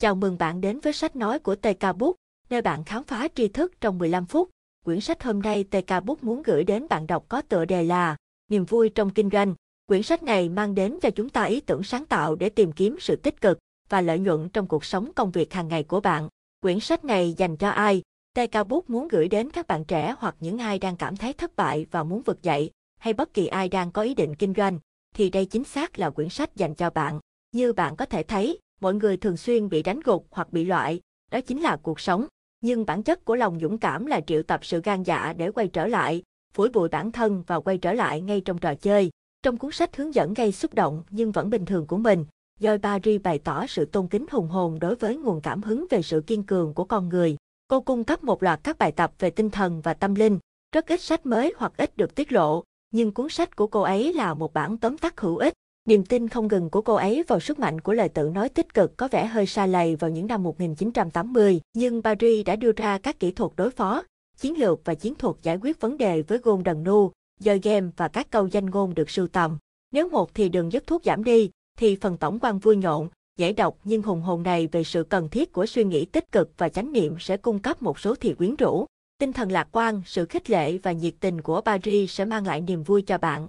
Chào 0.00 0.14
mừng 0.14 0.38
bạn 0.38 0.60
đến 0.60 0.80
với 0.80 0.92
sách 0.92 1.16
nói 1.16 1.38
của 1.38 1.54
TK 1.54 1.96
Book, 1.98 2.16
nơi 2.50 2.62
bạn 2.62 2.84
khám 2.84 3.04
phá 3.04 3.28
tri 3.34 3.48
thức 3.48 3.80
trong 3.80 3.98
15 3.98 4.26
phút. 4.26 4.50
Quyển 4.84 5.00
sách 5.00 5.22
hôm 5.22 5.42
nay 5.42 5.64
TK 5.64 6.04
Book 6.04 6.24
muốn 6.24 6.42
gửi 6.42 6.64
đến 6.64 6.86
bạn 6.88 7.06
đọc 7.06 7.24
có 7.28 7.42
tựa 7.42 7.64
đề 7.64 7.84
là 7.84 8.16
Niềm 8.50 8.64
vui 8.64 8.88
trong 8.88 9.10
kinh 9.10 9.30
doanh. 9.30 9.54
Quyển 9.86 10.02
sách 10.02 10.22
này 10.22 10.48
mang 10.48 10.74
đến 10.74 10.98
cho 11.02 11.10
chúng 11.10 11.28
ta 11.28 11.44
ý 11.44 11.60
tưởng 11.60 11.82
sáng 11.82 12.06
tạo 12.06 12.36
để 12.36 12.48
tìm 12.48 12.72
kiếm 12.72 12.96
sự 13.00 13.16
tích 13.16 13.40
cực 13.40 13.58
và 13.88 14.00
lợi 14.00 14.18
nhuận 14.18 14.48
trong 14.48 14.66
cuộc 14.66 14.84
sống 14.84 15.12
công 15.16 15.30
việc 15.30 15.52
hàng 15.52 15.68
ngày 15.68 15.84
của 15.84 16.00
bạn. 16.00 16.28
Quyển 16.62 16.80
sách 16.80 17.04
này 17.04 17.34
dành 17.36 17.56
cho 17.56 17.68
ai? 17.68 18.02
TK 18.34 18.68
Book 18.68 18.90
muốn 18.90 19.08
gửi 19.08 19.28
đến 19.28 19.50
các 19.50 19.66
bạn 19.66 19.84
trẻ 19.84 20.14
hoặc 20.18 20.36
những 20.40 20.58
ai 20.58 20.78
đang 20.78 20.96
cảm 20.96 21.16
thấy 21.16 21.32
thất 21.32 21.56
bại 21.56 21.86
và 21.90 22.02
muốn 22.02 22.22
vực 22.22 22.42
dậy, 22.42 22.70
hay 22.98 23.12
bất 23.12 23.34
kỳ 23.34 23.46
ai 23.46 23.68
đang 23.68 23.92
có 23.92 24.02
ý 24.02 24.14
định 24.14 24.34
kinh 24.34 24.54
doanh, 24.56 24.78
thì 25.14 25.30
đây 25.30 25.46
chính 25.46 25.64
xác 25.64 25.98
là 25.98 26.10
quyển 26.10 26.28
sách 26.28 26.56
dành 26.56 26.74
cho 26.74 26.90
bạn. 26.90 27.20
Như 27.52 27.72
bạn 27.72 27.96
có 27.96 28.04
thể 28.04 28.22
thấy, 28.22 28.58
mọi 28.80 28.94
người 28.94 29.16
thường 29.16 29.36
xuyên 29.36 29.68
bị 29.68 29.82
đánh 29.82 30.00
gục 30.04 30.26
hoặc 30.30 30.52
bị 30.52 30.64
loại, 30.64 31.00
đó 31.30 31.40
chính 31.40 31.60
là 31.60 31.76
cuộc 31.76 32.00
sống. 32.00 32.26
Nhưng 32.60 32.86
bản 32.86 33.02
chất 33.02 33.24
của 33.24 33.36
lòng 33.36 33.58
dũng 33.60 33.78
cảm 33.78 34.06
là 34.06 34.20
triệu 34.20 34.42
tập 34.42 34.60
sự 34.62 34.80
gan 34.84 35.02
dạ 35.02 35.32
để 35.32 35.50
quay 35.50 35.68
trở 35.68 35.86
lại, 35.86 36.22
phủi 36.54 36.68
bụi 36.68 36.88
bản 36.88 37.12
thân 37.12 37.42
và 37.46 37.60
quay 37.60 37.78
trở 37.78 37.92
lại 37.92 38.20
ngay 38.20 38.40
trong 38.40 38.58
trò 38.58 38.74
chơi. 38.74 39.10
Trong 39.42 39.56
cuốn 39.56 39.72
sách 39.72 39.96
hướng 39.96 40.14
dẫn 40.14 40.34
gây 40.34 40.52
xúc 40.52 40.74
động 40.74 41.02
nhưng 41.10 41.32
vẫn 41.32 41.50
bình 41.50 41.64
thường 41.64 41.86
của 41.86 41.96
mình, 41.96 42.24
Joy 42.60 42.78
Barry 42.80 43.18
bày 43.18 43.38
tỏ 43.38 43.66
sự 43.66 43.84
tôn 43.84 44.08
kính 44.08 44.26
hùng 44.30 44.48
hồn 44.48 44.78
đối 44.78 44.94
với 44.94 45.16
nguồn 45.16 45.40
cảm 45.40 45.62
hứng 45.62 45.86
về 45.90 46.02
sự 46.02 46.20
kiên 46.26 46.42
cường 46.42 46.74
của 46.74 46.84
con 46.84 47.08
người. 47.08 47.36
Cô 47.68 47.80
cung 47.80 48.04
cấp 48.04 48.24
một 48.24 48.42
loạt 48.42 48.60
các 48.62 48.78
bài 48.78 48.92
tập 48.92 49.12
về 49.18 49.30
tinh 49.30 49.50
thần 49.50 49.80
và 49.80 49.94
tâm 49.94 50.14
linh. 50.14 50.38
Rất 50.72 50.86
ít 50.86 51.00
sách 51.00 51.26
mới 51.26 51.54
hoặc 51.56 51.72
ít 51.76 51.96
được 51.96 52.14
tiết 52.14 52.32
lộ, 52.32 52.64
nhưng 52.90 53.12
cuốn 53.12 53.28
sách 53.28 53.56
của 53.56 53.66
cô 53.66 53.80
ấy 53.80 54.12
là 54.12 54.34
một 54.34 54.52
bản 54.52 54.76
tóm 54.76 54.98
tắt 54.98 55.20
hữu 55.20 55.36
ích. 55.36 55.52
Niềm 55.84 56.04
tin 56.04 56.28
không 56.28 56.48
ngừng 56.48 56.70
của 56.70 56.82
cô 56.82 56.94
ấy 56.94 57.22
vào 57.28 57.40
sức 57.40 57.58
mạnh 57.58 57.80
của 57.80 57.92
lời 57.92 58.08
tự 58.08 58.30
nói 58.34 58.48
tích 58.48 58.74
cực 58.74 58.96
có 58.96 59.08
vẻ 59.08 59.26
hơi 59.26 59.46
xa 59.46 59.66
lầy 59.66 59.96
vào 59.96 60.10
những 60.10 60.26
năm 60.26 60.42
1980, 60.42 61.60
nhưng 61.72 62.02
Paris 62.02 62.46
đã 62.46 62.56
đưa 62.56 62.72
ra 62.72 62.98
các 62.98 63.20
kỹ 63.20 63.30
thuật 63.30 63.52
đối 63.56 63.70
phó, 63.70 64.02
chiến 64.36 64.58
lược 64.58 64.80
và 64.84 64.94
chiến 64.94 65.14
thuật 65.14 65.36
giải 65.42 65.58
quyết 65.62 65.80
vấn 65.80 65.98
đề 65.98 66.22
với 66.22 66.38
Golden 66.38 66.84
Nu, 66.84 67.12
Joy 67.40 67.58
Game 67.62 67.90
và 67.96 68.08
các 68.08 68.30
câu 68.30 68.46
danh 68.46 68.70
ngôn 68.70 68.94
được 68.94 69.10
sưu 69.10 69.26
tầm. 69.26 69.58
Nếu 69.92 70.08
một 70.08 70.34
thì 70.34 70.48
đường 70.48 70.72
dứt 70.72 70.86
thuốc 70.86 71.04
giảm 71.04 71.24
đi, 71.24 71.50
thì 71.78 71.96
phần 71.96 72.16
tổng 72.16 72.38
quan 72.38 72.58
vui 72.58 72.76
nhộn, 72.76 73.08
dễ 73.36 73.52
đọc 73.52 73.78
nhưng 73.84 74.02
hùng 74.02 74.20
hồn 74.20 74.42
này 74.42 74.66
về 74.66 74.84
sự 74.84 75.04
cần 75.04 75.28
thiết 75.28 75.52
của 75.52 75.66
suy 75.66 75.84
nghĩ 75.84 76.04
tích 76.04 76.32
cực 76.32 76.50
và 76.56 76.68
chánh 76.68 76.92
niệm 76.92 77.16
sẽ 77.20 77.36
cung 77.36 77.58
cấp 77.58 77.82
một 77.82 77.98
số 77.98 78.14
thì 78.14 78.34
quyến 78.34 78.56
rũ. 78.56 78.86
Tinh 79.18 79.32
thần 79.32 79.52
lạc 79.52 79.68
quan, 79.72 80.02
sự 80.06 80.26
khích 80.26 80.50
lệ 80.50 80.78
và 80.78 80.92
nhiệt 80.92 81.14
tình 81.20 81.40
của 81.40 81.60
Paris 81.60 82.10
sẽ 82.10 82.24
mang 82.24 82.46
lại 82.46 82.60
niềm 82.60 82.82
vui 82.82 83.02
cho 83.02 83.18
bạn. 83.18 83.46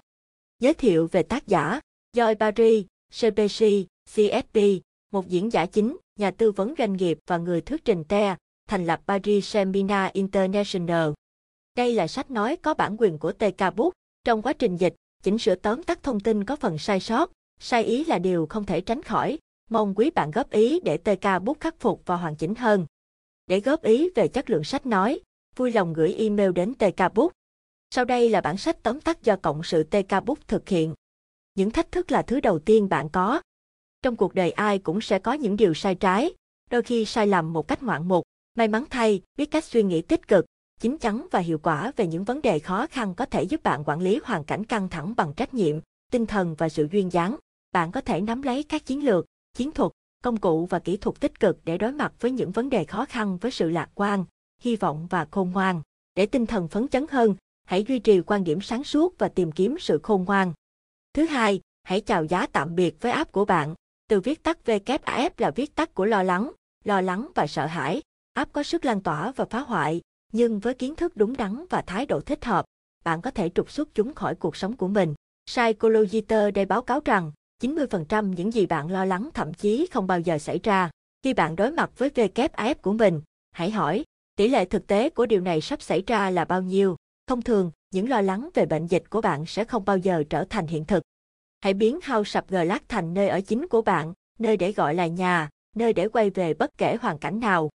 Giới 0.60 0.74
thiệu 0.74 1.08
về 1.12 1.22
tác 1.22 1.46
giả 1.46 1.80
Joy 2.16 2.34
Barry, 2.38 2.86
CPC, 3.10 3.88
CSP, 4.14 4.58
một 5.12 5.28
diễn 5.28 5.52
giả 5.52 5.66
chính, 5.66 5.96
nhà 6.18 6.30
tư 6.30 6.52
vấn 6.52 6.74
doanh 6.78 6.92
nghiệp 6.92 7.18
và 7.26 7.38
người 7.38 7.60
thuyết 7.60 7.84
trình 7.84 8.04
TE, 8.04 8.36
thành 8.68 8.86
lập 8.86 9.00
Paris 9.06 9.46
Seminar 9.46 10.12
International. 10.12 11.10
Đây 11.76 11.94
là 11.94 12.06
sách 12.06 12.30
nói 12.30 12.56
có 12.56 12.74
bản 12.74 12.96
quyền 12.98 13.18
của 13.18 13.32
TK 13.32 13.76
Book. 13.76 13.92
Trong 14.24 14.42
quá 14.42 14.52
trình 14.52 14.76
dịch, 14.76 14.94
chỉnh 15.22 15.38
sửa 15.38 15.54
tóm 15.54 15.82
tắt 15.82 16.02
thông 16.02 16.20
tin 16.20 16.44
có 16.44 16.56
phần 16.56 16.78
sai 16.78 17.00
sót, 17.00 17.30
sai 17.60 17.84
ý 17.84 18.04
là 18.04 18.18
điều 18.18 18.46
không 18.46 18.64
thể 18.64 18.80
tránh 18.80 19.02
khỏi. 19.02 19.38
Mong 19.70 19.94
quý 19.94 20.10
bạn 20.10 20.30
góp 20.30 20.50
ý 20.50 20.80
để 20.80 20.96
TK 20.96 21.42
Book 21.42 21.60
khắc 21.60 21.80
phục 21.80 22.02
và 22.06 22.16
hoàn 22.16 22.36
chỉnh 22.36 22.54
hơn. 22.54 22.86
Để 23.46 23.60
góp 23.60 23.82
ý 23.82 24.10
về 24.14 24.28
chất 24.28 24.50
lượng 24.50 24.64
sách 24.64 24.86
nói, 24.86 25.20
vui 25.56 25.72
lòng 25.72 25.92
gửi 25.92 26.14
email 26.14 26.52
đến 26.52 26.74
TK 26.74 27.14
Book. 27.14 27.32
Sau 27.90 28.04
đây 28.04 28.28
là 28.28 28.40
bản 28.40 28.56
sách 28.56 28.82
tóm 28.82 29.00
tắt 29.00 29.22
do 29.22 29.36
Cộng 29.36 29.62
sự 29.62 29.82
TK 29.82 30.24
Book 30.24 30.48
thực 30.48 30.68
hiện. 30.68 30.94
Những 31.54 31.70
thách 31.70 31.92
thức 31.92 32.12
là 32.12 32.22
thứ 32.22 32.40
đầu 32.40 32.58
tiên 32.58 32.88
bạn 32.88 33.08
có. 33.08 33.40
Trong 34.02 34.16
cuộc 34.16 34.34
đời 34.34 34.50
ai 34.50 34.78
cũng 34.78 35.00
sẽ 35.00 35.18
có 35.18 35.32
những 35.32 35.56
điều 35.56 35.74
sai 35.74 35.94
trái, 35.94 36.34
đôi 36.70 36.82
khi 36.82 37.04
sai 37.04 37.26
lầm 37.26 37.52
một 37.52 37.68
cách 37.68 37.82
ngoạn 37.82 38.08
mục. 38.08 38.24
May 38.54 38.68
mắn 38.68 38.84
thay, 38.90 39.22
biết 39.36 39.50
cách 39.50 39.64
suy 39.64 39.82
nghĩ 39.82 40.02
tích 40.02 40.28
cực, 40.28 40.44
chín 40.80 40.98
chắn 40.98 41.26
và 41.30 41.38
hiệu 41.38 41.58
quả 41.58 41.92
về 41.96 42.06
những 42.06 42.24
vấn 42.24 42.42
đề 42.42 42.58
khó 42.58 42.86
khăn 42.86 43.14
có 43.14 43.26
thể 43.26 43.42
giúp 43.42 43.62
bạn 43.62 43.82
quản 43.86 44.00
lý 44.00 44.20
hoàn 44.24 44.44
cảnh 44.44 44.64
căng 44.64 44.88
thẳng 44.88 45.14
bằng 45.16 45.32
trách 45.36 45.54
nhiệm, 45.54 45.76
tinh 46.10 46.26
thần 46.26 46.54
và 46.58 46.68
sự 46.68 46.88
duyên 46.92 47.12
dáng. 47.12 47.36
Bạn 47.72 47.92
có 47.92 48.00
thể 48.00 48.20
nắm 48.20 48.42
lấy 48.42 48.62
các 48.62 48.86
chiến 48.86 49.04
lược, 49.04 49.26
chiến 49.54 49.70
thuật, 49.70 49.92
công 50.22 50.36
cụ 50.36 50.66
và 50.66 50.78
kỹ 50.78 50.96
thuật 50.96 51.20
tích 51.20 51.40
cực 51.40 51.58
để 51.64 51.78
đối 51.78 51.92
mặt 51.92 52.12
với 52.20 52.30
những 52.30 52.52
vấn 52.52 52.70
đề 52.70 52.84
khó 52.84 53.04
khăn 53.04 53.38
với 53.40 53.50
sự 53.50 53.70
lạc 53.70 53.90
quan, 53.94 54.24
hy 54.62 54.76
vọng 54.76 55.06
và 55.10 55.26
khôn 55.30 55.50
ngoan. 55.50 55.82
Để 56.14 56.26
tinh 56.26 56.46
thần 56.46 56.68
phấn 56.68 56.88
chấn 56.88 57.06
hơn, 57.10 57.34
hãy 57.64 57.84
duy 57.84 57.98
trì 57.98 58.20
quan 58.20 58.44
điểm 58.44 58.60
sáng 58.60 58.84
suốt 58.84 59.18
và 59.18 59.28
tìm 59.28 59.52
kiếm 59.52 59.76
sự 59.80 60.00
khôn 60.02 60.24
ngoan. 60.24 60.52
Thứ 61.14 61.24
hai, 61.24 61.60
hãy 61.82 62.00
chào 62.00 62.24
giá 62.24 62.46
tạm 62.46 62.74
biệt 62.74 62.96
với 63.00 63.12
app 63.12 63.32
của 63.32 63.44
bạn. 63.44 63.74
Từ 64.08 64.20
viết 64.20 64.42
tắt 64.42 64.58
WAF 64.64 65.30
là 65.38 65.50
viết 65.50 65.74
tắt 65.74 65.94
của 65.94 66.04
lo 66.04 66.22
lắng, 66.22 66.52
lo 66.84 67.00
lắng 67.00 67.28
và 67.34 67.46
sợ 67.46 67.66
hãi. 67.66 68.02
App 68.32 68.52
có 68.52 68.62
sức 68.62 68.84
lan 68.84 69.00
tỏa 69.00 69.32
và 69.36 69.44
phá 69.44 69.60
hoại, 69.60 70.00
nhưng 70.32 70.58
với 70.58 70.74
kiến 70.74 70.96
thức 70.96 71.16
đúng 71.16 71.36
đắn 71.36 71.64
và 71.70 71.82
thái 71.82 72.06
độ 72.06 72.20
thích 72.20 72.44
hợp, 72.44 72.64
bạn 73.04 73.22
có 73.22 73.30
thể 73.30 73.48
trục 73.48 73.70
xuất 73.70 73.94
chúng 73.94 74.14
khỏi 74.14 74.34
cuộc 74.34 74.56
sống 74.56 74.76
của 74.76 74.88
mình. 74.88 75.14
Psychologiter 75.50 76.54
đây 76.54 76.66
báo 76.66 76.82
cáo 76.82 77.00
rằng 77.04 77.32
90% 77.62 78.32
những 78.32 78.50
gì 78.50 78.66
bạn 78.66 78.90
lo 78.90 79.04
lắng 79.04 79.30
thậm 79.34 79.54
chí 79.54 79.86
không 79.92 80.06
bao 80.06 80.20
giờ 80.20 80.38
xảy 80.38 80.60
ra. 80.62 80.90
Khi 81.22 81.34
bạn 81.34 81.56
đối 81.56 81.70
mặt 81.70 81.90
với 81.98 82.08
WAF 82.08 82.74
của 82.74 82.92
mình, 82.92 83.20
hãy 83.52 83.70
hỏi, 83.70 84.04
tỷ 84.36 84.48
lệ 84.48 84.64
thực 84.64 84.86
tế 84.86 85.10
của 85.10 85.26
điều 85.26 85.40
này 85.40 85.60
sắp 85.60 85.82
xảy 85.82 86.02
ra 86.06 86.30
là 86.30 86.44
bao 86.44 86.62
nhiêu? 86.62 86.96
Thông 87.26 87.42
thường, 87.42 87.70
những 87.92 88.08
lo 88.08 88.20
lắng 88.20 88.48
về 88.54 88.66
bệnh 88.66 88.86
dịch 88.86 89.10
của 89.10 89.20
bạn 89.20 89.46
sẽ 89.46 89.64
không 89.64 89.84
bao 89.84 89.96
giờ 89.96 90.22
trở 90.30 90.44
thành 90.50 90.66
hiện 90.66 90.84
thực. 90.84 91.02
Hãy 91.60 91.74
biến 91.74 91.98
House 92.06 92.40
of 92.40 92.42
Glass 92.48 92.84
thành 92.88 93.14
nơi 93.14 93.28
ở 93.28 93.40
chính 93.40 93.68
của 93.68 93.82
bạn, 93.82 94.12
nơi 94.38 94.56
để 94.56 94.72
gọi 94.72 94.94
là 94.94 95.06
nhà, 95.06 95.48
nơi 95.76 95.92
để 95.92 96.08
quay 96.08 96.30
về 96.30 96.54
bất 96.54 96.78
kể 96.78 96.96
hoàn 97.00 97.18
cảnh 97.18 97.40
nào. 97.40 97.70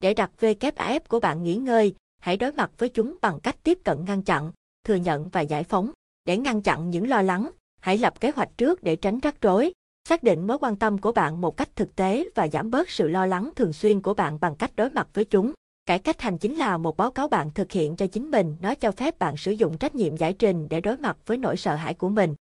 Để 0.00 0.14
đặt 0.14 0.30
WAF 0.40 1.00
của 1.08 1.20
bạn 1.20 1.42
nghỉ 1.42 1.56
ngơi, 1.56 1.94
hãy 2.18 2.36
đối 2.36 2.52
mặt 2.52 2.70
với 2.78 2.88
chúng 2.88 3.16
bằng 3.20 3.40
cách 3.40 3.56
tiếp 3.62 3.78
cận 3.84 4.04
ngăn 4.04 4.22
chặn, 4.22 4.52
thừa 4.84 4.94
nhận 4.94 5.28
và 5.28 5.40
giải 5.40 5.64
phóng. 5.64 5.90
Để 6.24 6.36
ngăn 6.36 6.62
chặn 6.62 6.90
những 6.90 7.08
lo 7.08 7.22
lắng, 7.22 7.50
hãy 7.80 7.98
lập 7.98 8.20
kế 8.20 8.30
hoạch 8.30 8.48
trước 8.56 8.82
để 8.82 8.96
tránh 8.96 9.18
rắc 9.18 9.40
rối. 9.40 9.72
Xác 10.08 10.22
định 10.22 10.46
mối 10.46 10.58
quan 10.58 10.76
tâm 10.76 10.98
của 10.98 11.12
bạn 11.12 11.40
một 11.40 11.56
cách 11.56 11.68
thực 11.76 11.96
tế 11.96 12.28
và 12.34 12.48
giảm 12.48 12.70
bớt 12.70 12.90
sự 12.90 13.08
lo 13.08 13.26
lắng 13.26 13.50
thường 13.56 13.72
xuyên 13.72 14.02
của 14.02 14.14
bạn 14.14 14.40
bằng 14.40 14.56
cách 14.56 14.70
đối 14.76 14.90
mặt 14.90 15.08
với 15.14 15.24
chúng. 15.24 15.52
Cải 15.86 15.98
cách 15.98 16.20
hành 16.20 16.38
chính 16.38 16.56
là 16.56 16.78
một 16.78 16.96
báo 16.96 17.10
cáo 17.10 17.28
bạn 17.28 17.50
thực 17.50 17.72
hiện 17.72 17.96
cho 17.96 18.06
chính 18.06 18.30
mình, 18.30 18.56
nó 18.60 18.74
cho 18.74 18.92
phép 18.92 19.18
bạn 19.18 19.36
sử 19.36 19.52
dụng 19.52 19.78
trách 19.78 19.94
nhiệm 19.94 20.16
giải 20.16 20.32
trình 20.32 20.68
để 20.68 20.80
đối 20.80 20.96
mặt 20.96 21.16
với 21.26 21.36
nỗi 21.36 21.56
sợ 21.56 21.74
hãi 21.74 21.94
của 21.94 22.08
mình. 22.08 22.34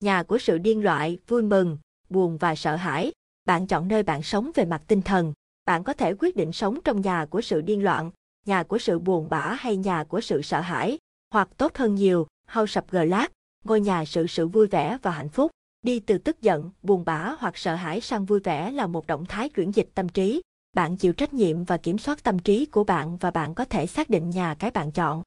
Nhà 0.00 0.22
của 0.22 0.38
sự 0.38 0.58
điên 0.58 0.84
loại, 0.84 1.18
vui 1.28 1.42
mừng, 1.42 1.78
buồn 2.08 2.36
và 2.36 2.54
sợ 2.54 2.76
hãi. 2.76 3.12
Bạn 3.44 3.66
chọn 3.66 3.88
nơi 3.88 4.02
bạn 4.02 4.22
sống 4.22 4.50
về 4.54 4.64
mặt 4.64 4.82
tinh 4.86 5.02
thần. 5.02 5.32
Bạn 5.64 5.84
có 5.84 5.92
thể 5.92 6.14
quyết 6.18 6.36
định 6.36 6.52
sống 6.52 6.78
trong 6.84 7.00
nhà 7.00 7.26
của 7.30 7.40
sự 7.40 7.60
điên 7.60 7.84
loạn, 7.84 8.10
nhà 8.46 8.62
của 8.62 8.78
sự 8.78 8.98
buồn 8.98 9.28
bã 9.28 9.56
hay 9.58 9.76
nhà 9.76 10.04
của 10.04 10.20
sự 10.20 10.42
sợ 10.42 10.60
hãi, 10.60 10.98
hoặc 11.30 11.48
tốt 11.56 11.76
hơn 11.76 11.94
nhiều, 11.94 12.26
House 12.48 12.80
of 12.80 12.84
Glass, 12.90 13.32
ngôi 13.64 13.80
nhà 13.80 14.04
sự 14.04 14.26
sự 14.26 14.48
vui 14.48 14.66
vẻ 14.66 14.98
và 15.02 15.10
hạnh 15.10 15.28
phúc. 15.28 15.50
Đi 15.82 16.00
từ 16.00 16.18
tức 16.18 16.42
giận, 16.42 16.70
buồn 16.82 17.04
bã 17.04 17.34
hoặc 17.38 17.56
sợ 17.56 17.74
hãi 17.74 18.00
sang 18.00 18.24
vui 18.24 18.40
vẻ 18.40 18.70
là 18.70 18.86
một 18.86 19.06
động 19.06 19.26
thái 19.26 19.48
chuyển 19.48 19.74
dịch 19.74 19.88
tâm 19.94 20.08
trí, 20.08 20.42
bạn 20.76 20.96
chịu 20.96 21.12
trách 21.12 21.34
nhiệm 21.34 21.64
và 21.64 21.76
kiểm 21.76 21.98
soát 21.98 22.22
tâm 22.22 22.38
trí 22.38 22.66
của 22.66 22.84
bạn 22.84 23.16
và 23.16 23.30
bạn 23.30 23.54
có 23.54 23.64
thể 23.64 23.86
xác 23.86 24.10
định 24.10 24.30
nhà 24.30 24.54
cái 24.54 24.70
bạn 24.70 24.92
chọn. 24.92 25.22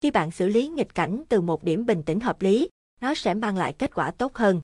Khi 0.00 0.10
bạn 0.10 0.30
xử 0.30 0.48
lý 0.48 0.68
nghịch 0.68 0.94
cảnh 0.94 1.22
từ 1.28 1.40
một 1.40 1.64
điểm 1.64 1.86
bình 1.86 2.02
tĩnh 2.02 2.20
hợp 2.20 2.42
lý, 2.42 2.68
nó 3.00 3.14
sẽ 3.14 3.34
mang 3.34 3.56
lại 3.56 3.72
kết 3.72 3.94
quả 3.94 4.10
tốt 4.10 4.34
hơn. 4.34 4.60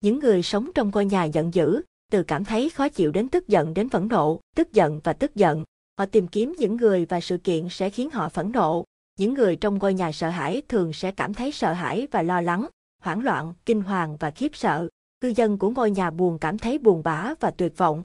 Những 0.00 0.18
người 0.18 0.42
sống 0.42 0.70
trong 0.74 0.90
ngôi 0.94 1.04
nhà 1.04 1.24
giận 1.24 1.54
dữ, 1.54 1.82
từ 2.12 2.22
cảm 2.22 2.44
thấy 2.44 2.70
khó 2.70 2.88
chịu 2.88 3.12
đến 3.12 3.28
tức 3.28 3.48
giận 3.48 3.74
đến 3.74 3.88
phẫn 3.88 4.08
nộ, 4.08 4.40
tức 4.56 4.72
giận 4.72 5.00
và 5.04 5.12
tức 5.12 5.34
giận, 5.34 5.64
họ 5.98 6.06
tìm 6.06 6.28
kiếm 6.28 6.54
những 6.58 6.76
người 6.76 7.06
và 7.06 7.20
sự 7.20 7.38
kiện 7.38 7.68
sẽ 7.70 7.90
khiến 7.90 8.10
họ 8.10 8.28
phẫn 8.28 8.52
nộ. 8.52 8.84
Những 9.18 9.34
người 9.34 9.56
trong 9.56 9.78
ngôi 9.78 9.94
nhà 9.94 10.12
sợ 10.12 10.28
hãi 10.28 10.62
thường 10.68 10.92
sẽ 10.92 11.10
cảm 11.10 11.34
thấy 11.34 11.52
sợ 11.52 11.72
hãi 11.72 12.06
và 12.10 12.22
lo 12.22 12.40
lắng, 12.40 12.66
hoảng 13.02 13.24
loạn, 13.24 13.54
kinh 13.66 13.82
hoàng 13.82 14.16
và 14.16 14.30
khiếp 14.30 14.56
sợ. 14.56 14.88
Cư 15.20 15.32
dân 15.36 15.58
của 15.58 15.70
ngôi 15.70 15.90
nhà 15.90 16.10
buồn 16.10 16.38
cảm 16.38 16.58
thấy 16.58 16.78
buồn 16.78 17.02
bã 17.02 17.34
và 17.40 17.50
tuyệt 17.50 17.78
vọng, 17.78 18.02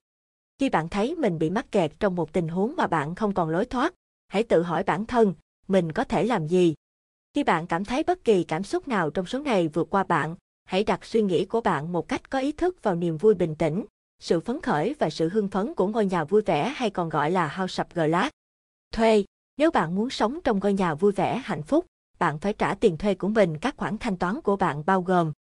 khi 0.59 0.70
bạn 0.70 0.90
thấy 0.90 1.16
mình 1.16 1.40
bị 1.40 1.50
mắc 1.50 1.72
kẹt 1.72 1.92
trong 2.00 2.16
một 2.16 2.34
tình 2.34 2.47
huống 2.47 2.76
mà 2.76 2.88
bạn 2.88 3.16
không 3.16 3.34
còn 3.34 3.50
lối 3.50 3.66
thoát, 3.66 3.94
hãy 4.28 4.44
tự 4.44 4.64
hỏi 4.64 4.84
bản 4.84 5.06
thân, 5.06 5.34
mình 5.67 5.91
có 5.91 6.03
thể 6.03 6.23
làm 6.23 6.47
gì? 6.47 6.73
Khi 7.34 7.44
bạn 7.44 7.67
cảm 7.67 7.85
thấy 7.85 8.03
bất 8.03 8.23
kỳ 8.23 8.44
cảm 8.44 8.64
xúc 8.64 8.88
nào 8.88 9.09
trong 9.09 9.26
số 9.26 9.40
này 9.40 9.67
vượt 9.67 9.90
qua 9.90 10.03
bạn, 10.03 10.35
hãy 10.66 10.84
đặt 10.84 11.06
suy 11.06 11.22
nghĩ 11.22 11.46
của 11.46 11.61
bạn 11.61 11.91
một 11.91 12.08
cách 12.08 12.29
có 12.29 12.40
ý 12.40 12.52
thức 12.52 12.84
vào 12.84 12.96
niềm 12.96 13.17
vui 13.17 13.35
bình 13.35 13.56
tĩnh, 13.56 13.85
sự 14.22 14.40
phấn 14.40 14.61
khởi 14.61 14.96
và 15.00 15.09
sự 15.09 15.29
hưng 15.29 15.47
phấn 15.47 15.73
của 15.73 15.88
ngôi 15.88 16.06
nhà 16.06 16.23
vui 16.23 16.41
vẻ 16.41 16.73
hay 16.76 16.90
còn 16.90 17.09
gọi 17.09 17.32
là 17.32 17.47
House 17.47 17.84
of 17.84 18.08
Glass. 18.08 18.29
Thuê, 18.94 19.23
nếu 19.58 19.72
bạn 19.72 19.96
muốn 19.96 20.09
sống 20.09 20.40
trong 20.44 20.59
ngôi 20.59 20.73
nhà 20.73 20.96
vui 20.96 21.11
vẻ 21.11 21.41
hạnh 21.44 21.64
phúc, 21.64 21.85
bạn 22.20 22.40
phải 22.40 22.53
trả 22.53 22.76
tiền 22.76 22.97
thuê 22.97 23.16
của 23.16 23.28
mình 23.28 23.58
các 23.58 23.78
khoản 23.78 23.97
thanh 23.97 24.17
toán 24.17 24.41
của 24.41 24.56
bạn 24.56 24.84
bao 24.85 25.02
gồm 25.02 25.34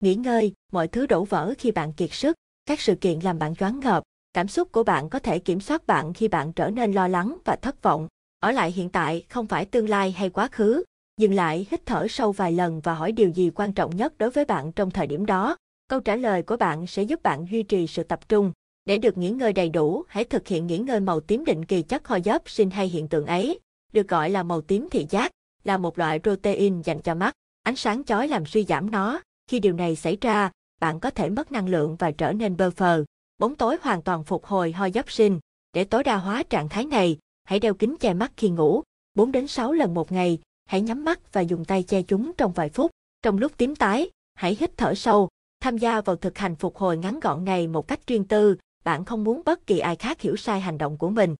nghỉ 0.00 0.14
ngơi, 0.14 0.52
mọi 0.72 0.88
thứ 0.88 1.06
đổ 1.06 1.24
vỡ 1.24 1.54
khi 1.58 1.70
bạn 1.70 1.92
kiệt 1.92 2.12
sức, 2.12 2.36
các 2.66 2.80
sự 2.80 2.94
kiện 2.94 3.20
làm 3.20 3.38
bạn 3.38 3.54
choáng 3.54 3.80
ngợp, 3.80 4.02
Cảm 4.36 4.48
xúc 4.48 4.72
của 4.72 4.82
bạn 4.82 5.08
có 5.08 5.18
thể 5.18 5.38
kiểm 5.38 5.60
soát 5.60 5.86
bạn 5.86 6.12
khi 6.12 6.28
bạn 6.28 6.52
trở 6.52 6.70
nên 6.70 6.92
lo 6.92 7.08
lắng 7.08 7.38
và 7.44 7.56
thất 7.56 7.82
vọng. 7.82 8.08
Ở 8.40 8.50
lại 8.50 8.72
hiện 8.72 8.88
tại 8.88 9.24
không 9.28 9.46
phải 9.46 9.64
tương 9.64 9.88
lai 9.88 10.10
hay 10.10 10.30
quá 10.30 10.48
khứ. 10.52 10.84
Dừng 11.20 11.34
lại, 11.34 11.66
hít 11.70 11.86
thở 11.86 12.06
sâu 12.08 12.32
vài 12.32 12.52
lần 12.52 12.80
và 12.80 12.94
hỏi 12.94 13.12
điều 13.12 13.28
gì 13.28 13.50
quan 13.54 13.72
trọng 13.72 13.96
nhất 13.96 14.18
đối 14.18 14.30
với 14.30 14.44
bạn 14.44 14.72
trong 14.72 14.90
thời 14.90 15.06
điểm 15.06 15.26
đó. 15.26 15.56
Câu 15.88 16.00
trả 16.00 16.16
lời 16.16 16.42
của 16.42 16.56
bạn 16.56 16.86
sẽ 16.86 17.02
giúp 17.02 17.22
bạn 17.22 17.46
duy 17.50 17.62
trì 17.62 17.86
sự 17.86 18.02
tập 18.02 18.28
trung. 18.28 18.52
Để 18.84 18.98
được 18.98 19.18
nghỉ 19.18 19.30
ngơi 19.30 19.52
đầy 19.52 19.68
đủ, 19.68 20.04
hãy 20.08 20.24
thực 20.24 20.48
hiện 20.48 20.66
nghỉ 20.66 20.78
ngơi 20.78 21.00
màu 21.00 21.20
tím 21.20 21.44
định 21.44 21.64
kỳ 21.64 21.82
chất 21.82 22.08
ho 22.08 22.18
giáp 22.24 22.42
sinh 22.46 22.70
hay 22.70 22.88
hiện 22.88 23.08
tượng 23.08 23.26
ấy, 23.26 23.60
được 23.92 24.08
gọi 24.08 24.30
là 24.30 24.42
màu 24.42 24.60
tím 24.60 24.88
thị 24.90 25.06
giác, 25.10 25.30
là 25.64 25.78
một 25.78 25.98
loại 25.98 26.18
protein 26.18 26.82
dành 26.82 27.00
cho 27.00 27.14
mắt. 27.14 27.34
Ánh 27.62 27.76
sáng 27.76 28.04
chói 28.04 28.28
làm 28.28 28.46
suy 28.46 28.64
giảm 28.64 28.90
nó. 28.90 29.20
Khi 29.50 29.60
điều 29.60 29.72
này 29.72 29.96
xảy 29.96 30.16
ra, 30.20 30.50
bạn 30.80 31.00
có 31.00 31.10
thể 31.10 31.30
mất 31.30 31.52
năng 31.52 31.68
lượng 31.68 31.96
và 31.96 32.10
trở 32.10 32.32
nên 32.32 32.56
bơ 32.56 32.70
phờ. 32.70 33.04
Bóng 33.38 33.56
tối 33.56 33.76
hoàn 33.82 34.02
toàn 34.02 34.24
phục 34.24 34.44
hồi 34.44 34.72
ho 34.72 34.88
dấp 34.90 35.10
sinh. 35.10 35.40
Để 35.72 35.84
tối 35.84 36.02
đa 36.04 36.16
hóa 36.16 36.42
trạng 36.42 36.68
thái 36.68 36.84
này, 36.84 37.18
hãy 37.44 37.60
đeo 37.60 37.74
kính 37.74 37.96
che 38.00 38.14
mắt 38.14 38.32
khi 38.36 38.48
ngủ. 38.48 38.82
4 39.14 39.32
đến 39.32 39.46
6 39.46 39.72
lần 39.72 39.94
một 39.94 40.12
ngày, 40.12 40.38
hãy 40.66 40.80
nhắm 40.80 41.04
mắt 41.04 41.32
và 41.32 41.40
dùng 41.40 41.64
tay 41.64 41.82
che 41.82 42.02
chúng 42.02 42.32
trong 42.38 42.52
vài 42.52 42.68
phút. 42.68 42.90
Trong 43.22 43.38
lúc 43.38 43.52
tím 43.56 43.74
tái, 43.74 44.10
hãy 44.34 44.56
hít 44.60 44.76
thở 44.76 44.94
sâu, 44.94 45.28
tham 45.60 45.78
gia 45.78 46.00
vào 46.00 46.16
thực 46.16 46.38
hành 46.38 46.56
phục 46.56 46.76
hồi 46.76 46.96
ngắn 46.96 47.20
gọn 47.20 47.44
này 47.44 47.68
một 47.68 47.88
cách 47.88 48.06
riêng 48.06 48.24
tư, 48.24 48.56
bạn 48.84 49.04
không 49.04 49.24
muốn 49.24 49.42
bất 49.44 49.66
kỳ 49.66 49.78
ai 49.78 49.96
khác 49.96 50.20
hiểu 50.20 50.36
sai 50.36 50.60
hành 50.60 50.78
động 50.78 50.98
của 50.98 51.10
mình. 51.10 51.34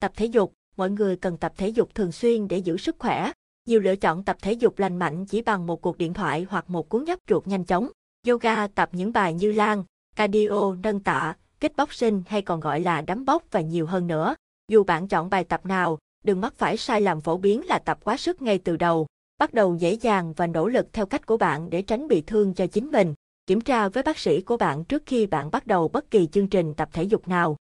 Tập 0.00 0.12
thể 0.16 0.26
dục, 0.26 0.52
mọi 0.76 0.90
người 0.90 1.16
cần 1.16 1.36
tập 1.36 1.52
thể 1.56 1.68
dục 1.68 1.94
thường 1.94 2.12
xuyên 2.12 2.48
để 2.48 2.58
giữ 2.58 2.76
sức 2.76 2.96
khỏe. 2.98 3.32
Nhiều 3.66 3.80
lựa 3.80 3.96
chọn 3.96 4.24
tập 4.24 4.36
thể 4.42 4.52
dục 4.52 4.78
lành 4.78 4.96
mạnh 4.96 5.26
chỉ 5.26 5.42
bằng 5.42 5.66
một 5.66 5.82
cuộc 5.82 5.98
điện 5.98 6.14
thoại 6.14 6.46
hoặc 6.50 6.70
một 6.70 6.88
cuốn 6.88 7.04
nhấp 7.04 7.18
chuột 7.26 7.46
nhanh 7.46 7.64
chóng. 7.64 7.88
Yoga 8.28 8.66
tập 8.66 8.88
những 8.92 9.12
bài 9.12 9.34
như 9.34 9.52
lan, 9.52 9.84
cardio, 10.20 10.74
nâng 10.82 11.00
tạ, 11.00 11.36
kickboxing 11.60 12.22
hay 12.26 12.42
còn 12.42 12.60
gọi 12.60 12.80
là 12.80 13.00
đấm 13.00 13.24
bốc 13.24 13.44
và 13.50 13.60
nhiều 13.60 13.86
hơn 13.86 14.06
nữa. 14.06 14.34
Dù 14.68 14.84
bạn 14.84 15.08
chọn 15.08 15.30
bài 15.30 15.44
tập 15.44 15.66
nào, 15.66 15.98
đừng 16.24 16.40
mắc 16.40 16.54
phải 16.56 16.76
sai 16.76 17.00
lầm 17.00 17.20
phổ 17.20 17.36
biến 17.36 17.66
là 17.66 17.78
tập 17.78 17.98
quá 18.04 18.16
sức 18.16 18.42
ngay 18.42 18.58
từ 18.58 18.76
đầu. 18.76 19.06
Bắt 19.38 19.54
đầu 19.54 19.76
dễ 19.76 19.92
dàng 19.92 20.32
và 20.32 20.46
nỗ 20.46 20.68
lực 20.68 20.92
theo 20.92 21.06
cách 21.06 21.26
của 21.26 21.36
bạn 21.36 21.70
để 21.70 21.82
tránh 21.82 22.08
bị 22.08 22.20
thương 22.20 22.54
cho 22.54 22.66
chính 22.66 22.90
mình. 22.90 23.14
Kiểm 23.46 23.60
tra 23.60 23.88
với 23.88 24.02
bác 24.02 24.18
sĩ 24.18 24.40
của 24.40 24.56
bạn 24.56 24.84
trước 24.84 25.02
khi 25.06 25.26
bạn 25.26 25.50
bắt 25.50 25.66
đầu 25.66 25.88
bất 25.88 26.10
kỳ 26.10 26.26
chương 26.26 26.48
trình 26.48 26.74
tập 26.74 26.88
thể 26.92 27.02
dục 27.02 27.28
nào. 27.28 27.56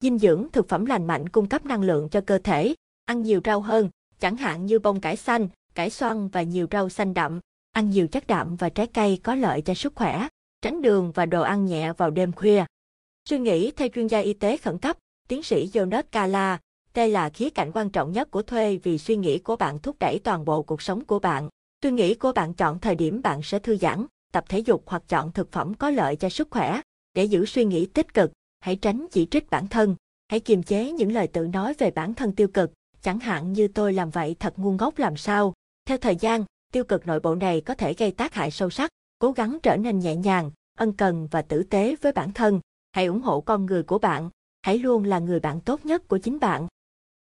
Dinh 0.00 0.18
dưỡng 0.18 0.46
thực 0.52 0.68
phẩm 0.68 0.86
lành 0.86 1.06
mạnh 1.06 1.28
cung 1.28 1.48
cấp 1.48 1.66
năng 1.66 1.82
lượng 1.82 2.08
cho 2.08 2.20
cơ 2.20 2.38
thể. 2.38 2.74
Ăn 3.04 3.22
nhiều 3.22 3.40
rau 3.44 3.60
hơn, 3.60 3.90
chẳng 4.20 4.36
hạn 4.36 4.66
như 4.66 4.78
bông 4.78 5.00
cải 5.00 5.16
xanh, 5.16 5.48
cải 5.74 5.90
xoăn 5.90 6.28
và 6.28 6.42
nhiều 6.42 6.66
rau 6.70 6.88
xanh 6.88 7.14
đậm. 7.14 7.40
Ăn 7.72 7.90
nhiều 7.90 8.06
chất 8.06 8.26
đạm 8.26 8.56
và 8.56 8.68
trái 8.68 8.86
cây 8.86 9.20
có 9.22 9.34
lợi 9.34 9.62
cho 9.62 9.74
sức 9.74 9.94
khỏe. 9.94 10.28
Tránh 10.64 10.82
đường 10.82 11.12
và 11.14 11.26
đồ 11.26 11.42
ăn 11.42 11.66
nhẹ 11.66 11.92
vào 11.92 12.10
đêm 12.10 12.32
khuya. 12.32 12.64
Suy 13.28 13.38
nghĩ 13.38 13.70
theo 13.70 13.88
chuyên 13.88 14.06
gia 14.06 14.18
y 14.18 14.32
tế 14.32 14.56
khẩn 14.56 14.78
cấp, 14.78 14.96
tiến 15.28 15.42
sĩ 15.42 15.70
Jonas 15.72 16.02
Kala, 16.12 16.58
đây 16.94 17.08
là 17.08 17.28
khía 17.28 17.50
cạnh 17.50 17.70
quan 17.74 17.90
trọng 17.90 18.12
nhất 18.12 18.30
của 18.30 18.42
thuê 18.42 18.76
vì 18.82 18.98
suy 18.98 19.16
nghĩ 19.16 19.38
của 19.38 19.56
bạn 19.56 19.78
thúc 19.78 19.96
đẩy 20.00 20.18
toàn 20.18 20.44
bộ 20.44 20.62
cuộc 20.62 20.82
sống 20.82 21.04
của 21.04 21.18
bạn. 21.18 21.48
Suy 21.82 21.90
nghĩ 21.90 22.14
của 22.14 22.32
bạn 22.32 22.54
chọn 22.54 22.78
thời 22.78 22.94
điểm 22.94 23.22
bạn 23.22 23.42
sẽ 23.42 23.58
thư 23.58 23.76
giãn, 23.76 24.06
tập 24.32 24.44
thể 24.48 24.58
dục 24.58 24.82
hoặc 24.86 25.02
chọn 25.08 25.32
thực 25.32 25.52
phẩm 25.52 25.74
có 25.74 25.90
lợi 25.90 26.16
cho 26.16 26.28
sức 26.28 26.48
khỏe. 26.50 26.80
Để 27.14 27.24
giữ 27.24 27.46
suy 27.46 27.64
nghĩ 27.64 27.86
tích 27.86 28.14
cực, 28.14 28.32
hãy 28.60 28.76
tránh 28.76 29.06
chỉ 29.10 29.26
trích 29.30 29.50
bản 29.50 29.68
thân. 29.68 29.96
Hãy 30.28 30.40
kiềm 30.40 30.62
chế 30.62 30.90
những 30.90 31.12
lời 31.12 31.26
tự 31.26 31.46
nói 31.46 31.74
về 31.78 31.90
bản 31.90 32.14
thân 32.14 32.32
tiêu 32.32 32.48
cực, 32.48 32.72
chẳng 33.02 33.20
hạn 33.20 33.52
như 33.52 33.68
tôi 33.68 33.92
làm 33.92 34.10
vậy 34.10 34.36
thật 34.40 34.54
ngu 34.56 34.72
ngốc 34.72 34.98
làm 34.98 35.16
sao. 35.16 35.52
Theo 35.84 35.98
thời 35.98 36.16
gian, 36.16 36.44
tiêu 36.72 36.84
cực 36.84 37.06
nội 37.06 37.20
bộ 37.20 37.34
này 37.34 37.60
có 37.60 37.74
thể 37.74 37.94
gây 37.94 38.10
tác 38.10 38.34
hại 38.34 38.50
sâu 38.50 38.70
sắc. 38.70 38.90
Cố 39.18 39.32
gắng 39.32 39.58
trở 39.62 39.76
nên 39.76 39.98
nhẹ 39.98 40.16
nhàng, 40.16 40.50
ân 40.78 40.92
cần 40.92 41.28
và 41.30 41.42
tử 41.42 41.62
tế 41.62 41.96
với 42.02 42.12
bản 42.12 42.32
thân. 42.32 42.60
Hãy 42.92 43.06
ủng 43.06 43.20
hộ 43.20 43.40
con 43.40 43.66
người 43.66 43.82
của 43.82 43.98
bạn. 43.98 44.30
Hãy 44.62 44.78
luôn 44.78 45.04
là 45.04 45.18
người 45.18 45.40
bạn 45.40 45.60
tốt 45.60 45.86
nhất 45.86 46.08
của 46.08 46.18
chính 46.18 46.40
bạn. 46.40 46.66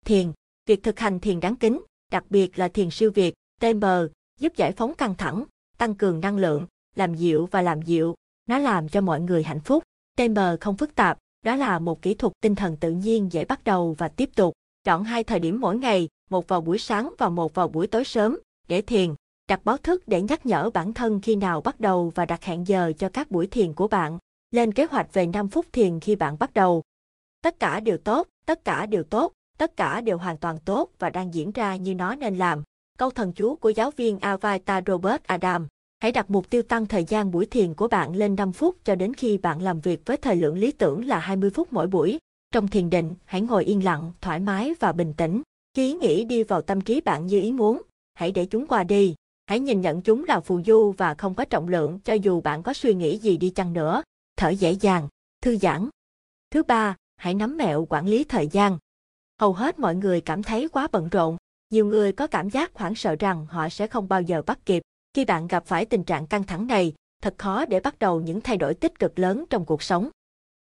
Thiền, 0.05 0.33
việc 0.67 0.83
thực 0.83 0.99
hành 0.99 1.21
thiền 1.21 1.41
đáng 1.41 1.57
kính, 1.57 1.81
đặc 2.13 2.25
biệt 2.31 2.59
là 2.59 2.69
thiền 2.69 2.91
siêu 2.91 3.11
việt, 3.15 3.35
TM, 3.61 3.85
giúp 4.41 4.53
giải 4.57 4.73
phóng 4.73 4.95
căng 4.95 5.15
thẳng, 5.15 5.45
tăng 5.79 5.95
cường 5.95 6.21
năng 6.21 6.37
lượng, 6.37 6.67
làm 6.95 7.15
dịu 7.15 7.49
và 7.51 7.63
làm 7.63 7.83
dịu, 7.83 8.15
nó 8.47 8.59
làm 8.59 8.89
cho 8.89 9.01
mọi 9.01 9.21
người 9.21 9.43
hạnh 9.43 9.61
phúc. 9.61 9.83
TM 10.17 10.39
không 10.61 10.77
phức 10.77 10.95
tạp, 10.95 11.19
đó 11.45 11.57
là 11.57 11.79
một 11.79 12.03
kỹ 12.03 12.15
thuật 12.15 12.33
tinh 12.41 12.55
thần 12.55 12.77
tự 12.77 12.91
nhiên 12.91 13.33
dễ 13.33 13.45
bắt 13.45 13.65
đầu 13.65 13.95
và 13.99 14.09
tiếp 14.09 14.31
tục. 14.37 14.55
Chọn 14.85 15.05
hai 15.05 15.25
thời 15.25 15.41
điểm 15.41 15.61
mỗi 15.61 15.77
ngày, 15.77 16.09
một 16.31 16.49
vào 16.49 16.61
buổi 16.61 16.79
sáng 16.79 17.15
và 17.19 17.29
một 17.29 17.55
vào 17.55 17.69
buổi 17.69 17.87
tối 17.87 18.05
sớm, 18.05 18.39
để 18.69 18.83
thiền. 18.83 19.15
Đặt 19.49 19.65
báo 19.65 19.77
thức 19.77 20.03
để 20.07 20.23
nhắc 20.23 20.47
nhở 20.47 20.71
bản 20.71 20.93
thân 20.93 21.21
khi 21.21 21.37
nào 21.37 21.61
bắt 21.61 21.81
đầu 21.81 22.13
và 22.15 22.27
đặt 22.27 22.45
hẹn 22.45 22.67
giờ 22.67 22.93
cho 22.99 23.09
các 23.09 23.31
buổi 23.31 23.47
thiền 23.47 23.73
của 23.73 23.89
bạn. 23.89 24.19
Lên 24.51 24.73
kế 24.73 24.85
hoạch 24.85 25.13
về 25.13 25.27
5 25.27 25.49
phút 25.49 25.67
thiền 25.73 26.01
khi 26.01 26.17
bạn 26.17 26.37
bắt 26.39 26.55
đầu. 26.55 26.83
Tất 27.43 27.61
cả 27.61 27.81
đều 27.81 27.99
tốt, 27.99 28.29
tất 28.47 28.65
cả 28.65 28.87
đều 28.87 29.03
tốt, 29.03 29.33
tất 29.59 29.77
cả 29.77 30.01
đều 30.01 30.19
hoàn 30.19 30.37
toàn 30.37 30.59
tốt 30.65 30.91
và 30.99 31.11
đang 31.11 31.35
diễn 31.35 31.53
ra 31.53 31.77
như 31.77 31.95
nó 31.95 32.15
nên 32.15 32.39
làm. 32.39 32.63
Câu 32.99 33.11
thần 33.11 33.33
chú 33.33 33.57
của 33.57 33.69
giáo 33.69 33.91
viên 33.91 34.19
Avatar 34.19 34.85
Robert 34.87 35.23
Adam. 35.27 35.67
Hãy 36.01 36.13
đặt 36.13 36.31
mục 36.31 36.51
tiêu 36.51 36.63
tăng 36.63 36.87
thời 36.87 37.05
gian 37.05 37.31
buổi 37.31 37.47
thiền 37.47 37.75
của 37.75 37.89
bạn 37.89 38.17
lên 38.17 38.37
5 38.37 38.53
phút 38.53 38.77
cho 38.85 38.95
đến 38.95 39.15
khi 39.15 39.39
bạn 39.39 39.63
làm 39.63 39.81
việc 39.81 40.03
với 40.07 40.17
thời 40.17 40.37
lượng 40.37 40.59
lý 40.59 40.73
tưởng 40.73 41.07
là 41.07 41.19
20 41.19 41.51
phút 41.51 41.73
mỗi 41.73 41.87
buổi. 41.87 42.19
Trong 42.53 42.69
thiền 42.69 42.91
định, 42.91 43.15
hãy 43.25 43.41
ngồi 43.41 43.65
yên 43.65 43.85
lặng, 43.85 44.13
thoải 44.21 44.41
mái 44.41 44.75
và 44.81 44.93
bình 44.93 45.15
tĩnh. 45.17 45.43
Khi 45.75 45.87
ý 45.87 45.93
nghĩ 45.93 46.25
đi 46.25 46.43
vào 46.43 46.63
tâm 46.63 46.81
trí 46.81 47.01
bạn 47.01 47.27
như 47.27 47.41
ý 47.41 47.53
muốn, 47.53 47.83
hãy 48.15 48.33
để 48.33 48.47
chúng 48.47 48.67
qua 48.67 48.85
đi. 48.85 49.15
Hãy 49.49 49.61
nhìn 49.61 49.81
nhận 49.81 50.03
chúng 50.03 50.25
là 50.25 50.41
phù 50.41 50.61
du 50.67 50.95
và 50.97 51.15
không 51.15 51.35
có 51.35 51.45
trọng 51.45 51.69
lượng 51.69 52.01
cho 52.05 52.13
dù 52.13 52.41
bạn 52.41 52.63
có 52.63 52.73
suy 52.73 52.95
nghĩ 52.95 53.19
gì 53.19 53.37
đi 53.37 53.51
chăng 53.51 53.73
nữa. 53.73 54.03
Thở 54.37 54.49
dễ 54.49 54.73
dàng, 54.73 55.09
thư 55.43 55.57
giãn. 55.57 55.89
Thứ 56.51 56.63
ba, 56.63 56.97
hãy 57.17 57.35
nắm 57.35 57.57
mẹo 57.57 57.87
quản 57.89 58.07
lý 58.07 58.25
thời 58.25 58.49
gian. 58.49 58.79
Hầu 59.41 59.53
hết 59.53 59.79
mọi 59.79 59.95
người 59.95 60.21
cảm 60.21 60.43
thấy 60.43 60.69
quá 60.69 60.89
bận 60.93 61.09
rộn. 61.09 61.37
Nhiều 61.71 61.87
người 61.87 62.13
có 62.13 62.27
cảm 62.27 62.51
giác 62.51 62.75
hoảng 62.75 62.95
sợ 62.95 63.17
rằng 63.19 63.47
họ 63.47 63.69
sẽ 63.69 63.87
không 63.87 64.09
bao 64.09 64.23
giờ 64.23 64.43
bắt 64.43 64.59
kịp. 64.67 64.83
Khi 65.15 65.25
bạn 65.25 65.49
gặp 65.49 65.67
phải 65.67 65.85
tình 65.85 66.05
trạng 66.05 66.27
căng 66.27 66.45
thẳng 66.45 66.67
này, 66.67 66.93
thật 67.23 67.35
khó 67.39 67.65
để 67.65 67.81
bắt 67.81 67.99
đầu 67.99 68.21
những 68.21 68.41
thay 68.41 68.57
đổi 68.57 68.75
tích 68.75 68.99
cực 68.99 69.19
lớn 69.19 69.45
trong 69.51 69.65
cuộc 69.65 69.83
sống. 69.83 70.11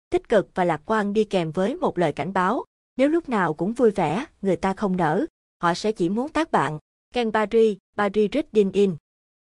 Tích 0.10 0.30
cực 0.30 0.50
và 0.56 0.64
lạc 0.64 0.82
quan 0.86 1.14
đi 1.14 1.24
kèm 1.24 1.52
với 1.52 1.76
một 1.76 1.98
lời 1.98 2.14
cảnh 2.14 2.34
báo. 2.34 2.64
Nếu 2.98 3.10
lúc 3.10 3.30
nào 3.30 3.54
cũng 3.54 3.74
vui 3.74 3.92
vẻ, 3.92 4.26
người 4.42 4.56
ta 4.56 4.74
không 4.74 4.98
nở, 4.98 5.26
họ 5.62 5.74
sẽ 5.74 5.92
chỉ 5.92 6.10
muốn 6.10 6.30
tác 6.30 6.52
bạn. 6.52 6.80
Ken 7.18 7.32
Barry, 7.32 7.78
Barry 7.96 8.30
Reading 8.34 8.72
In. 8.72 8.96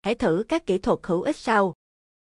Hãy 0.03 0.15
thử 0.15 0.45
các 0.49 0.67
kỹ 0.67 0.79
thuật 0.79 0.99
hữu 1.03 1.23
ích 1.23 1.37
sau. 1.37 1.75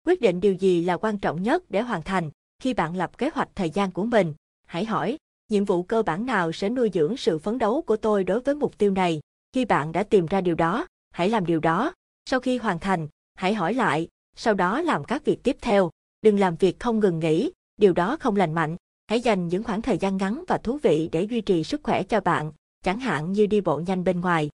Quyết 0.05 0.21
định 0.21 0.39
điều 0.41 0.53
gì 0.53 0.85
là 0.85 0.97
quan 0.97 1.17
trọng 1.17 1.43
nhất 1.43 1.63
để 1.69 1.81
hoàn 1.81 2.01
thành. 2.01 2.31
Khi 2.59 2.73
bạn 2.73 2.95
lập 2.95 3.17
kế 3.17 3.29
hoạch 3.33 3.49
thời 3.55 3.69
gian 3.69 3.91
của 3.91 4.03
mình, 4.03 4.33
hãy 4.65 4.85
hỏi, 4.85 5.17
nhiệm 5.49 5.65
vụ 5.65 5.83
cơ 5.83 6.03
bản 6.03 6.25
nào 6.25 6.51
sẽ 6.51 6.69
nuôi 6.69 6.89
dưỡng 6.93 7.17
sự 7.17 7.39
phấn 7.39 7.57
đấu 7.57 7.81
của 7.81 7.97
tôi 7.97 8.23
đối 8.23 8.39
với 8.39 8.55
mục 8.55 8.77
tiêu 8.77 8.91
này. 8.91 9.21
Khi 9.53 9.65
bạn 9.65 9.91
đã 9.91 10.03
tìm 10.03 10.25
ra 10.25 10.41
điều 10.41 10.55
đó, 10.55 10.87
hãy 11.11 11.29
làm 11.29 11.45
điều 11.45 11.59
đó. 11.59 11.93
Sau 12.25 12.39
khi 12.39 12.57
hoàn 12.57 12.79
thành, 12.79 13.07
hãy 13.35 13.53
hỏi 13.53 13.73
lại, 13.73 14.07
sau 14.35 14.53
đó 14.53 14.81
làm 14.81 15.03
các 15.03 15.25
việc 15.25 15.43
tiếp 15.43 15.57
theo. 15.61 15.89
Đừng 16.21 16.39
làm 16.39 16.55
việc 16.55 16.79
không 16.79 16.99
ngừng 16.99 17.19
nghỉ, 17.19 17.51
điều 17.77 17.93
đó 17.93 18.17
không 18.19 18.35
lành 18.35 18.53
mạnh. 18.53 18.75
Hãy 19.07 19.21
dành 19.21 19.47
những 19.47 19.63
khoảng 19.63 19.81
thời 19.81 19.97
gian 19.97 20.17
ngắn 20.17 20.43
và 20.47 20.57
thú 20.57 20.77
vị 20.83 21.09
để 21.11 21.23
duy 21.23 21.41
trì 21.41 21.63
sức 21.63 21.83
khỏe 21.83 22.03
cho 22.03 22.19
bạn, 22.19 22.51
chẳng 22.83 22.99
hạn 22.99 23.31
như 23.31 23.45
đi 23.45 23.61
bộ 23.61 23.81
nhanh 23.87 24.03
bên 24.03 24.21
ngoài. 24.21 24.49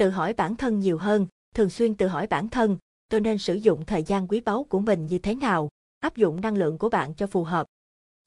Tự 0.00 0.10
hỏi 0.10 0.32
bản 0.32 0.56
thân 0.56 0.80
nhiều 0.80 0.98
hơn, 0.98 1.26
thường 1.54 1.70
xuyên 1.70 1.94
tự 1.94 2.06
hỏi 2.06 2.26
bản 2.26 2.48
thân, 2.48 2.76
tôi 3.08 3.20
nên 3.20 3.38
sử 3.38 3.54
dụng 3.54 3.84
thời 3.84 4.02
gian 4.02 4.28
quý 4.28 4.40
báu 4.40 4.64
của 4.64 4.78
mình 4.78 5.06
như 5.06 5.18
thế 5.18 5.34
nào, 5.34 5.68
áp 6.00 6.16
dụng 6.16 6.40
năng 6.40 6.56
lượng 6.56 6.78
của 6.78 6.88
bạn 6.88 7.14
cho 7.14 7.26
phù 7.26 7.44
hợp. 7.44 7.66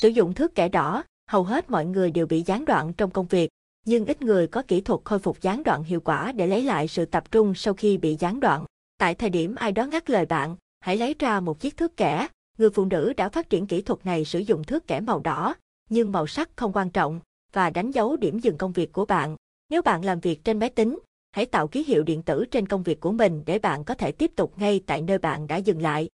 Sử 0.01 0.09
dụng 0.09 0.33
thước 0.33 0.55
kẻ 0.55 0.69
đỏ, 0.69 1.03
hầu 1.27 1.43
hết 1.43 1.69
mọi 1.69 1.85
người 1.85 2.11
đều 2.11 2.27
bị 2.27 2.43
gián 2.45 2.65
đoạn 2.65 2.93
trong 2.93 3.11
công 3.11 3.25
việc, 3.25 3.49
nhưng 3.85 4.05
ít 4.05 4.21
người 4.21 4.47
có 4.47 4.63
kỹ 4.67 4.81
thuật 4.81 4.99
khôi 5.03 5.19
phục 5.19 5.41
gián 5.41 5.63
đoạn 5.63 5.83
hiệu 5.83 5.99
quả 5.99 6.31
để 6.31 6.47
lấy 6.47 6.63
lại 6.63 6.87
sự 6.87 7.05
tập 7.05 7.31
trung 7.31 7.53
sau 7.55 7.73
khi 7.73 7.97
bị 7.97 8.15
gián 8.19 8.39
đoạn. 8.39 8.65
Tại 8.97 9.15
thời 9.15 9.29
điểm 9.29 9.55
ai 9.55 9.71
đó 9.71 9.85
ngắt 9.85 10.09
lời 10.09 10.25
bạn, 10.25 10.55
hãy 10.79 10.97
lấy 10.97 11.15
ra 11.19 11.39
một 11.39 11.59
chiếc 11.59 11.77
thước 11.77 11.97
kẻ. 11.97 12.27
Người 12.57 12.69
phụ 12.69 12.85
nữ 12.85 13.13
đã 13.17 13.29
phát 13.29 13.49
triển 13.49 13.67
kỹ 13.67 13.81
thuật 13.81 14.05
này 14.05 14.25
sử 14.25 14.39
dụng 14.39 14.63
thước 14.63 14.87
kẻ 14.87 14.99
màu 14.99 15.19
đỏ, 15.19 15.55
nhưng 15.89 16.11
màu 16.11 16.27
sắc 16.27 16.49
không 16.55 16.73
quan 16.73 16.89
trọng, 16.89 17.19
và 17.53 17.69
đánh 17.69 17.91
dấu 17.91 18.17
điểm 18.17 18.39
dừng 18.39 18.57
công 18.57 18.71
việc 18.71 18.93
của 18.93 19.05
bạn. 19.05 19.35
Nếu 19.69 19.81
bạn 19.81 20.05
làm 20.05 20.19
việc 20.19 20.43
trên 20.43 20.59
máy 20.59 20.69
tính, 20.69 20.99
hãy 21.33 21.45
tạo 21.45 21.67
ký 21.67 21.83
hiệu 21.83 22.03
điện 22.03 22.21
tử 22.21 22.45
trên 22.51 22.67
công 22.67 22.83
việc 22.83 22.99
của 22.99 23.11
mình 23.11 23.43
để 23.45 23.59
bạn 23.59 23.83
có 23.83 23.95
thể 23.95 24.11
tiếp 24.11 24.31
tục 24.35 24.53
ngay 24.57 24.81
tại 24.87 25.01
nơi 25.01 25.17
bạn 25.17 25.47
đã 25.47 25.57
dừng 25.57 25.81
lại. 25.81 26.09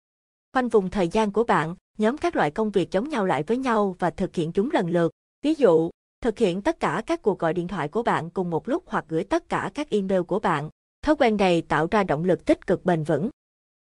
Khoanh 0.53 0.69
vùng 0.69 0.89
thời 0.89 1.07
gian 1.07 1.31
của 1.31 1.43
bạn, 1.43 1.75
nhóm 1.97 2.17
các 2.17 2.35
loại 2.35 2.51
công 2.51 2.71
việc 2.71 2.91
chống 2.91 3.09
nhau 3.09 3.25
lại 3.25 3.43
với 3.43 3.57
nhau 3.57 3.95
và 3.99 4.09
thực 4.09 4.35
hiện 4.35 4.51
chúng 4.51 4.69
lần 4.71 4.89
lượt. 4.89 5.11
Ví 5.41 5.53
dụ, 5.53 5.89
thực 6.21 6.37
hiện 6.37 6.61
tất 6.61 6.79
cả 6.79 7.03
các 7.05 7.21
cuộc 7.21 7.39
gọi 7.39 7.53
điện 7.53 7.67
thoại 7.67 7.87
của 7.87 8.03
bạn 8.03 8.29
cùng 8.29 8.49
một 8.49 8.69
lúc 8.69 8.83
hoặc 8.87 9.05
gửi 9.07 9.23
tất 9.23 9.49
cả 9.49 9.71
các 9.73 9.89
email 9.89 10.21
của 10.21 10.39
bạn. 10.39 10.69
Thói 11.01 11.15
quen 11.15 11.37
này 11.37 11.61
tạo 11.61 11.87
ra 11.91 12.03
động 12.03 12.23
lực 12.23 12.45
tích 12.45 12.67
cực 12.67 12.85
bền 12.85 13.03
vững. 13.03 13.29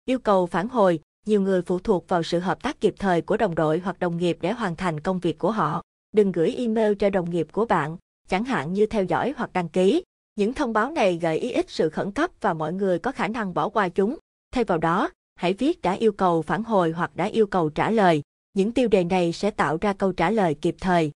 Yêu 0.04 0.18
cầu 0.18 0.46
phản 0.46 0.68
hồi, 0.68 1.00
nhiều 1.26 1.40
người 1.40 1.62
phụ 1.62 1.78
thuộc 1.78 2.08
vào 2.08 2.22
sự 2.22 2.38
hợp 2.38 2.62
tác 2.62 2.80
kịp 2.80 2.94
thời 2.98 3.22
của 3.22 3.36
đồng 3.36 3.54
đội 3.54 3.78
hoặc 3.78 3.98
đồng 3.98 4.16
nghiệp 4.16 4.38
để 4.40 4.52
hoàn 4.52 4.76
thành 4.76 5.00
công 5.00 5.18
việc 5.18 5.38
của 5.38 5.50
họ. 5.50 5.82
Đừng 6.12 6.32
gửi 6.32 6.54
email 6.54 6.92
cho 6.98 7.10
đồng 7.10 7.30
nghiệp 7.30 7.46
của 7.52 7.64
bạn, 7.64 7.96
chẳng 8.28 8.44
hạn 8.44 8.72
như 8.72 8.86
theo 8.86 9.04
dõi 9.04 9.34
hoặc 9.36 9.52
đăng 9.52 9.68
ký. 9.68 10.02
Những 10.36 10.54
thông 10.54 10.72
báo 10.72 10.90
này 10.90 11.18
gợi 11.22 11.38
ý 11.38 11.50
ít 11.50 11.70
sự 11.70 11.90
khẩn 11.90 12.12
cấp 12.12 12.30
và 12.40 12.54
mọi 12.54 12.72
người 12.72 12.98
có 12.98 13.12
khả 13.12 13.28
năng 13.28 13.54
bỏ 13.54 13.68
qua 13.68 13.88
chúng. 13.88 14.18
Thay 14.52 14.64
vào 14.64 14.78
đó, 14.78 15.10
hãy 15.34 15.52
viết 15.52 15.82
đã 15.82 15.92
yêu 15.92 16.12
cầu 16.12 16.42
phản 16.42 16.64
hồi 16.64 16.90
hoặc 16.90 17.16
đã 17.16 17.24
yêu 17.24 17.46
cầu 17.46 17.70
trả 17.70 17.90
lời. 17.90 18.22
Những 18.54 18.72
tiêu 18.72 18.88
đề 18.88 19.04
này 19.04 19.32
sẽ 19.32 19.50
tạo 19.50 19.78
ra 19.80 19.92
câu 19.92 20.12
trả 20.12 20.30
lời 20.30 20.54
kịp 20.54 20.76
thời. 20.80 21.10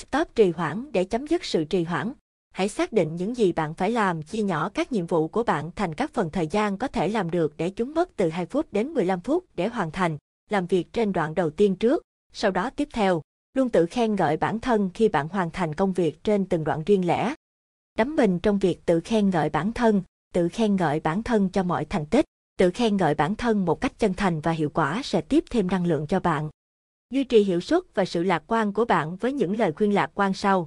Stop 0.00 0.34
trì 0.34 0.50
hoãn 0.50 0.92
để 0.92 1.04
chấm 1.04 1.26
dứt 1.26 1.44
sự 1.44 1.64
trì 1.64 1.84
hoãn. 1.84 2.12
Hãy 2.50 2.68
xác 2.68 2.92
định 2.92 3.16
những 3.16 3.36
gì 3.36 3.52
bạn 3.52 3.74
phải 3.74 3.90
làm, 3.90 4.22
chia 4.22 4.42
nhỏ 4.42 4.68
các 4.74 4.92
nhiệm 4.92 5.06
vụ 5.06 5.28
của 5.28 5.42
bạn 5.42 5.70
thành 5.76 5.94
các 5.94 6.14
phần 6.14 6.30
thời 6.30 6.46
gian 6.46 6.78
có 6.78 6.88
thể 6.88 7.08
làm 7.08 7.30
được 7.30 7.56
để 7.56 7.70
chúng 7.70 7.94
mất 7.94 8.16
từ 8.16 8.28
2 8.28 8.46
phút 8.46 8.72
đến 8.72 8.88
15 8.88 9.20
phút 9.20 9.44
để 9.54 9.68
hoàn 9.68 9.90
thành. 9.90 10.18
Làm 10.50 10.66
việc 10.66 10.92
trên 10.92 11.12
đoạn 11.12 11.34
đầu 11.34 11.50
tiên 11.50 11.76
trước, 11.76 12.02
sau 12.32 12.50
đó 12.50 12.70
tiếp 12.70 12.88
theo. 12.92 13.22
Luôn 13.54 13.68
tự 13.68 13.86
khen 13.86 14.16
ngợi 14.16 14.36
bản 14.36 14.60
thân 14.60 14.90
khi 14.94 15.08
bạn 15.08 15.28
hoàn 15.28 15.50
thành 15.50 15.74
công 15.74 15.92
việc 15.92 16.24
trên 16.24 16.46
từng 16.46 16.64
đoạn 16.64 16.82
riêng 16.86 17.06
lẻ. 17.06 17.34
Đắm 17.98 18.16
mình 18.16 18.38
trong 18.38 18.58
việc 18.58 18.86
tự 18.86 19.00
khen 19.00 19.30
ngợi 19.30 19.50
bản 19.50 19.72
thân, 19.72 20.02
tự 20.34 20.48
khen 20.48 20.76
ngợi 20.76 21.00
bản 21.00 21.22
thân 21.22 21.48
cho 21.48 21.62
mọi 21.62 21.84
thành 21.84 22.06
tích, 22.06 22.24
tự 22.58 22.70
khen 22.70 22.96
ngợi 22.96 23.14
bản 23.14 23.34
thân 23.34 23.64
một 23.64 23.80
cách 23.80 23.98
chân 23.98 24.14
thành 24.14 24.40
và 24.40 24.52
hiệu 24.52 24.70
quả 24.70 25.00
sẽ 25.04 25.20
tiếp 25.20 25.44
thêm 25.50 25.66
năng 25.66 25.86
lượng 25.86 26.06
cho 26.06 26.20
bạn. 26.20 26.50
Duy 27.10 27.24
trì 27.24 27.44
hiệu 27.44 27.60
suất 27.60 27.82
và 27.94 28.04
sự 28.04 28.22
lạc 28.22 28.42
quan 28.46 28.72
của 28.72 28.84
bạn 28.84 29.16
với 29.16 29.32
những 29.32 29.58
lời 29.58 29.72
khuyên 29.72 29.94
lạc 29.94 30.10
quan 30.14 30.34
sau. 30.34 30.66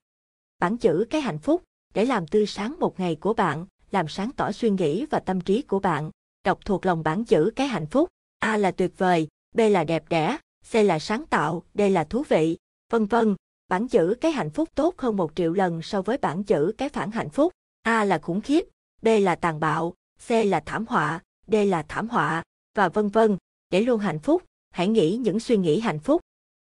Bản 0.59 0.77
chữ 0.77 1.05
cái 1.09 1.21
hạnh 1.21 1.39
phúc 1.39 1.63
để 1.93 2.05
làm 2.05 2.27
tươi 2.27 2.45
sáng 2.45 2.75
một 2.79 2.99
ngày 2.99 3.15
của 3.15 3.33
bạn, 3.33 3.65
làm 3.91 4.07
sáng 4.07 4.31
tỏ 4.31 4.51
suy 4.51 4.69
nghĩ 4.69 5.05
và 5.05 5.19
tâm 5.19 5.41
trí 5.41 5.61
của 5.61 5.79
bạn. 5.79 6.11
Đọc 6.43 6.59
thuộc 6.65 6.85
lòng 6.85 7.03
bản 7.03 7.25
chữ 7.25 7.51
cái 7.55 7.67
hạnh 7.67 7.87
phúc. 7.87 8.09
A 8.39 8.57
là 8.57 8.71
tuyệt 8.71 8.97
vời, 8.97 9.27
B 9.55 9.59
là 9.59 9.83
đẹp 9.83 10.03
đẽ, 10.09 10.37
C 10.71 10.75
là 10.75 10.99
sáng 10.99 11.25
tạo, 11.25 11.63
D 11.73 11.81
là 11.91 12.03
thú 12.03 12.23
vị, 12.29 12.57
vân 12.91 13.05
vân. 13.05 13.35
Bản 13.71 13.87
chữ 13.87 14.15
cái 14.21 14.31
hạnh 14.31 14.49
phúc 14.49 14.69
tốt 14.75 14.95
hơn 14.97 15.17
một 15.17 15.31
triệu 15.35 15.53
lần 15.53 15.81
so 15.81 16.01
với 16.01 16.17
bản 16.17 16.43
chữ 16.43 16.71
cái 16.77 16.89
phản 16.89 17.11
hạnh 17.11 17.29
phúc. 17.29 17.53
A 17.81 18.05
là 18.05 18.17
khủng 18.17 18.41
khiếp, 18.41 18.65
B 19.01 19.07
là 19.21 19.35
tàn 19.35 19.59
bạo, 19.59 19.93
C 20.27 20.31
là 20.31 20.59
thảm 20.65 20.85
họa, 20.89 21.19
D 21.47 21.55
là 21.67 21.85
thảm 21.87 22.09
họa, 22.09 22.43
và 22.75 22.89
vân 22.89 23.07
vân. 23.07 23.37
Để 23.69 23.81
luôn 23.81 23.99
hạnh 23.99 24.19
phúc, 24.19 24.43
hãy 24.71 24.87
nghĩ 24.87 25.17
những 25.17 25.39
suy 25.39 25.57
nghĩ 25.57 25.79
hạnh 25.79 25.99
phúc. 25.99 26.21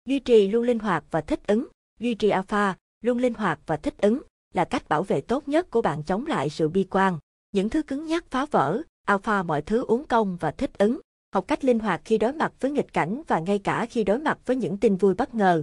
Duy 0.05 0.19
trì 0.19 0.49
luôn 0.49 0.62
linh 0.62 0.79
hoạt 0.79 1.05
và 1.11 1.21
thích 1.21 1.47
ứng. 1.47 1.67
Duy 2.00 2.15
trì 2.15 2.29
alpha, 2.29 2.76
luôn 3.00 3.19
linh 3.19 3.35
hoạt 3.35 3.61
và 3.67 3.76
thích 3.76 3.95
ứng, 3.99 4.23
là 4.55 4.65
cách 4.65 4.88
bảo 4.88 5.03
vệ 5.03 5.21
tốt 5.21 5.49
nhất 5.49 5.71
của 5.71 5.83
bạn 5.83 6.03
chống 6.03 6.26
lại 6.26 6.50
sự 6.50 6.69
bi 6.69 6.87
quan. 6.91 7.19
Những 7.53 7.69
thứ 7.69 7.83
cứng 7.83 8.07
nhắc 8.07 8.25
phá 8.31 8.47
vỡ, 8.50 8.83
alpha 9.07 9.43
mọi 9.43 9.62
thứ 9.62 9.85
uống 9.85 10.07
công 10.07 10.37
và 10.37 10.50
thích 10.50 10.79
ứng. 10.79 11.00
Học 11.35 11.45
cách 11.49 11.65
linh 11.65 11.79
hoạt 11.79 12.03
khi 12.05 12.19
đối 12.19 12.33
mặt 12.33 12.53
với 12.61 12.71
nghịch 12.71 12.93
cảnh 12.93 13.23
và 13.29 13.38
ngay 13.38 13.59
cả 13.59 13.87
khi 13.87 14.05
đối 14.05 14.19
mặt 14.19 14.38
với 14.47 14.57
những 14.57 14.79
tin 14.79 14.97
vui 14.97 15.15
bất 15.15 15.35
ngờ. 15.35 15.62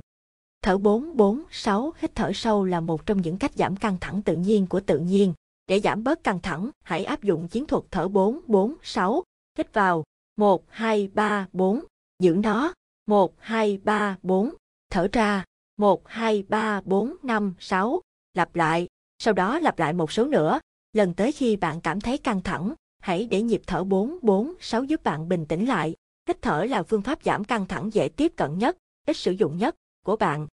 Thở 0.63 0.77
4 0.77 1.17
4 1.17 1.43
6 1.51 1.93
hít 1.98 2.15
thở 2.15 2.32
sâu 2.34 2.65
là 2.65 2.79
một 2.79 3.05
trong 3.05 3.22
những 3.22 3.38
cách 3.38 3.51
giảm 3.55 3.75
căng 3.75 3.98
thẳng 4.01 4.22
tự 4.22 4.36
nhiên 4.36 4.67
của 4.67 4.79
tự 4.79 5.00
nhiên. 5.00 5.34
Để 5.67 5.79
giảm 5.79 6.03
bớt 6.03 6.24
căng 6.24 6.39
thẳng, 6.39 6.70
hãy 6.84 7.05
áp 7.05 7.24
dụng 7.24 7.48
chiến 7.48 7.65
thuật 7.65 7.84
thở 7.91 8.08
4 8.08 8.39
4 8.48 8.75
6. 8.84 9.24
Hít 9.58 9.74
vào 9.74 10.03
1 10.38 10.63
2 10.70 11.10
3 11.13 11.48
4, 11.53 11.84
giữ 12.20 12.36
nó 12.43 12.74
1 13.08 13.34
2 13.39 13.79
3 13.84 14.17
4, 14.22 14.53
thở 14.89 15.08
ra 15.12 15.43
1 15.77 16.08
2 16.08 16.43
3 16.50 16.82
4 16.86 17.15
5 17.24 17.55
6, 17.60 18.01
lặp 18.34 18.55
lại, 18.55 18.88
sau 19.20 19.34
đó 19.34 19.60
lặp 19.60 19.79
lại 19.79 19.93
một 19.93 20.12
số 20.12 20.25
nữa. 20.25 20.60
Lần 20.93 21.13
tới 21.13 21.32
khi 21.32 21.55
bạn 21.55 21.82
cảm 21.82 22.01
thấy 22.01 22.17
căng 22.17 22.41
thẳng, 22.41 22.74
hãy 23.00 23.27
để 23.32 23.41
nhịp 23.41 23.62
thở 23.67 23.84
4 23.84 24.17
4 24.22 24.53
6 24.60 24.84
giúp 24.84 25.03
bạn 25.03 25.29
bình 25.29 25.46
tĩnh 25.46 25.67
lại. 25.67 25.96
Hít 26.27 26.41
thở 26.41 26.65
là 26.70 26.84
phương 26.84 27.01
pháp 27.01 27.24
giảm 27.24 27.43
căng 27.43 27.67
thẳng 27.67 27.93
dễ 27.93 28.10
tiếp 28.10 28.34
cận 28.36 28.58
nhất, 28.58 28.77
ít 29.08 29.17
sử 29.17 29.32
dụng 29.32 29.58
nhất 29.58 29.75
của 30.05 30.15
bạn. 30.15 30.48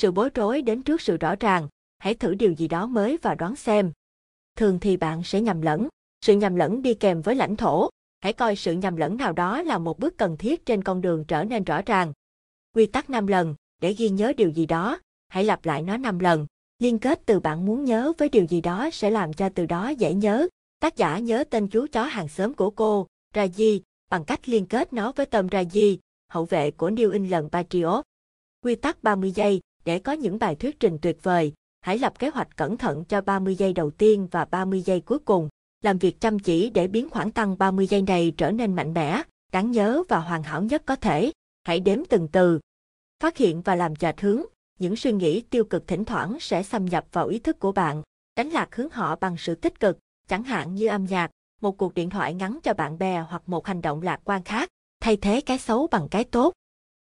Sự 0.00 0.12
bối 0.12 0.30
rối 0.34 0.62
đến 0.62 0.82
trước 0.82 1.00
sự 1.00 1.16
rõ 1.16 1.34
ràng, 1.40 1.68
hãy 1.98 2.14
thử 2.14 2.34
điều 2.34 2.52
gì 2.52 2.68
đó 2.68 2.86
mới 2.86 3.18
và 3.22 3.34
đoán 3.34 3.56
xem. 3.56 3.92
Thường 4.56 4.78
thì 4.80 4.96
bạn 4.96 5.22
sẽ 5.24 5.40
nhầm 5.40 5.60
lẫn, 5.60 5.88
sự 6.20 6.34
nhầm 6.36 6.56
lẫn 6.56 6.82
đi 6.82 6.94
kèm 6.94 7.22
với 7.22 7.34
lãnh 7.34 7.56
thổ, 7.56 7.90
hãy 8.20 8.32
coi 8.32 8.56
sự 8.56 8.72
nhầm 8.72 8.96
lẫn 8.96 9.16
nào 9.16 9.32
đó 9.32 9.62
là 9.62 9.78
một 9.78 9.98
bước 9.98 10.18
cần 10.18 10.36
thiết 10.36 10.66
trên 10.66 10.84
con 10.84 11.00
đường 11.00 11.24
trở 11.28 11.44
nên 11.44 11.64
rõ 11.64 11.82
ràng. 11.86 12.12
Quy 12.74 12.86
tắc 12.86 13.10
5 13.10 13.26
lần, 13.26 13.54
để 13.80 13.92
ghi 13.92 14.08
nhớ 14.08 14.32
điều 14.36 14.50
gì 14.50 14.66
đó, 14.66 14.98
hãy 15.28 15.44
lặp 15.44 15.64
lại 15.64 15.82
nó 15.82 15.96
5 15.96 16.18
lần. 16.18 16.46
Liên 16.78 16.98
kết 16.98 17.20
từ 17.26 17.40
bạn 17.40 17.66
muốn 17.66 17.84
nhớ 17.84 18.12
với 18.18 18.28
điều 18.28 18.44
gì 18.44 18.60
đó 18.60 18.90
sẽ 18.92 19.10
làm 19.10 19.32
cho 19.32 19.48
từ 19.48 19.66
đó 19.66 19.88
dễ 19.88 20.14
nhớ. 20.14 20.48
Tác 20.78 20.96
giả 20.96 21.18
nhớ 21.18 21.44
tên 21.50 21.68
chú 21.68 21.86
chó 21.92 22.04
hàng 22.04 22.28
xóm 22.28 22.54
của 22.54 22.70
cô, 22.70 23.06
Raji, 23.34 23.80
bằng 24.10 24.24
cách 24.24 24.48
liên 24.48 24.66
kết 24.66 24.92
nó 24.92 25.12
với 25.12 25.26
Tom 25.26 25.46
Raji, 25.46 25.96
hậu 26.28 26.44
vệ 26.44 26.70
của 26.70 26.90
New 26.90 27.12
England 27.12 27.48
Patriots. 27.52 28.06
Quy 28.62 28.74
tắc 28.74 29.02
30 29.02 29.32
giây, 29.32 29.60
để 29.90 29.98
có 29.98 30.12
những 30.12 30.38
bài 30.38 30.54
thuyết 30.54 30.80
trình 30.80 30.98
tuyệt 31.02 31.22
vời, 31.22 31.52
hãy 31.80 31.98
lập 31.98 32.18
kế 32.18 32.28
hoạch 32.28 32.56
cẩn 32.56 32.76
thận 32.76 33.04
cho 33.04 33.20
30 33.20 33.54
giây 33.54 33.72
đầu 33.72 33.90
tiên 33.90 34.28
và 34.30 34.44
30 34.44 34.82
giây 34.82 35.00
cuối 35.00 35.18
cùng. 35.18 35.48
Làm 35.82 35.98
việc 35.98 36.20
chăm 36.20 36.38
chỉ 36.38 36.70
để 36.70 36.88
biến 36.88 37.10
khoảng 37.10 37.30
tăng 37.30 37.58
30 37.58 37.86
giây 37.86 38.02
này 38.02 38.32
trở 38.36 38.50
nên 38.50 38.74
mạnh 38.74 38.94
mẽ, 38.94 39.22
đáng 39.52 39.70
nhớ 39.70 40.02
và 40.08 40.18
hoàn 40.18 40.42
hảo 40.42 40.62
nhất 40.62 40.82
có 40.86 40.96
thể. 40.96 41.32
Hãy 41.64 41.80
đếm 41.80 41.98
từng 42.08 42.28
từ. 42.32 42.60
Phát 43.22 43.36
hiện 43.36 43.62
và 43.62 43.74
làm 43.74 43.96
chệch 43.96 44.20
hướng, 44.20 44.42
những 44.78 44.96
suy 44.96 45.12
nghĩ 45.12 45.40
tiêu 45.40 45.64
cực 45.64 45.86
thỉnh 45.86 46.04
thoảng 46.04 46.36
sẽ 46.40 46.62
xâm 46.62 46.84
nhập 46.84 47.06
vào 47.12 47.26
ý 47.26 47.38
thức 47.38 47.58
của 47.58 47.72
bạn. 47.72 48.02
Đánh 48.36 48.50
lạc 48.50 48.76
hướng 48.76 48.90
họ 48.90 49.16
bằng 49.16 49.36
sự 49.38 49.54
tích 49.54 49.80
cực, 49.80 49.98
chẳng 50.28 50.44
hạn 50.44 50.74
như 50.74 50.88
âm 50.88 51.04
nhạc, 51.04 51.30
một 51.60 51.78
cuộc 51.78 51.94
điện 51.94 52.10
thoại 52.10 52.34
ngắn 52.34 52.58
cho 52.62 52.74
bạn 52.74 52.98
bè 52.98 53.24
hoặc 53.28 53.42
một 53.46 53.66
hành 53.66 53.82
động 53.82 54.02
lạc 54.02 54.20
quan 54.24 54.42
khác, 54.42 54.68
thay 55.00 55.16
thế 55.16 55.40
cái 55.40 55.58
xấu 55.58 55.86
bằng 55.86 56.08
cái 56.10 56.24
tốt. 56.24 56.52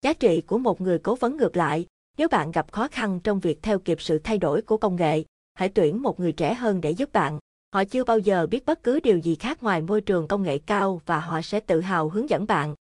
Giá 0.02 0.14
trị 0.14 0.42
của 0.42 0.58
một 0.58 0.82
người 0.82 1.00
cố 1.00 1.16
vấn 1.16 1.38
ngược 1.38 1.58
lại, 1.58 1.86
nếu 2.20 2.28
bạn 2.28 2.52
gặp 2.52 2.72
khó 2.72 2.88
khăn 2.88 3.20
trong 3.24 3.40
việc 3.40 3.64
theo 3.64 3.80
kịp 3.80 4.02
sự 4.02 4.20
thay 4.20 4.38
đổi 4.38 4.62
của 4.62 4.78
công 4.78 4.96
nghệ, 4.96 5.24
hãy 5.54 5.70
tuyển 5.70 6.02
một 6.02 6.20
người 6.20 6.32
trẻ 6.32 6.54
hơn 6.54 6.82
để 6.82 6.92
giúp 6.92 7.14
bạn. 7.14 7.40
Họ 7.74 7.84
chưa 7.84 8.04
bao 8.04 8.20
giờ 8.20 8.48
biết 8.48 8.66
bất 8.66 8.84
cứ 8.84 9.00
điều 9.00 9.18
gì 9.18 9.36
khác 9.36 9.64
ngoài 9.64 9.82
môi 9.82 10.02
trường 10.02 10.28
công 10.28 10.44
nghệ 10.44 10.58
cao 10.58 11.02
và 11.06 11.20
họ 11.20 11.42
sẽ 11.42 11.60
tự 11.60 11.82
hào 11.82 12.10
hướng 12.10 12.30
dẫn 12.30 12.48
bạn. 12.48 12.76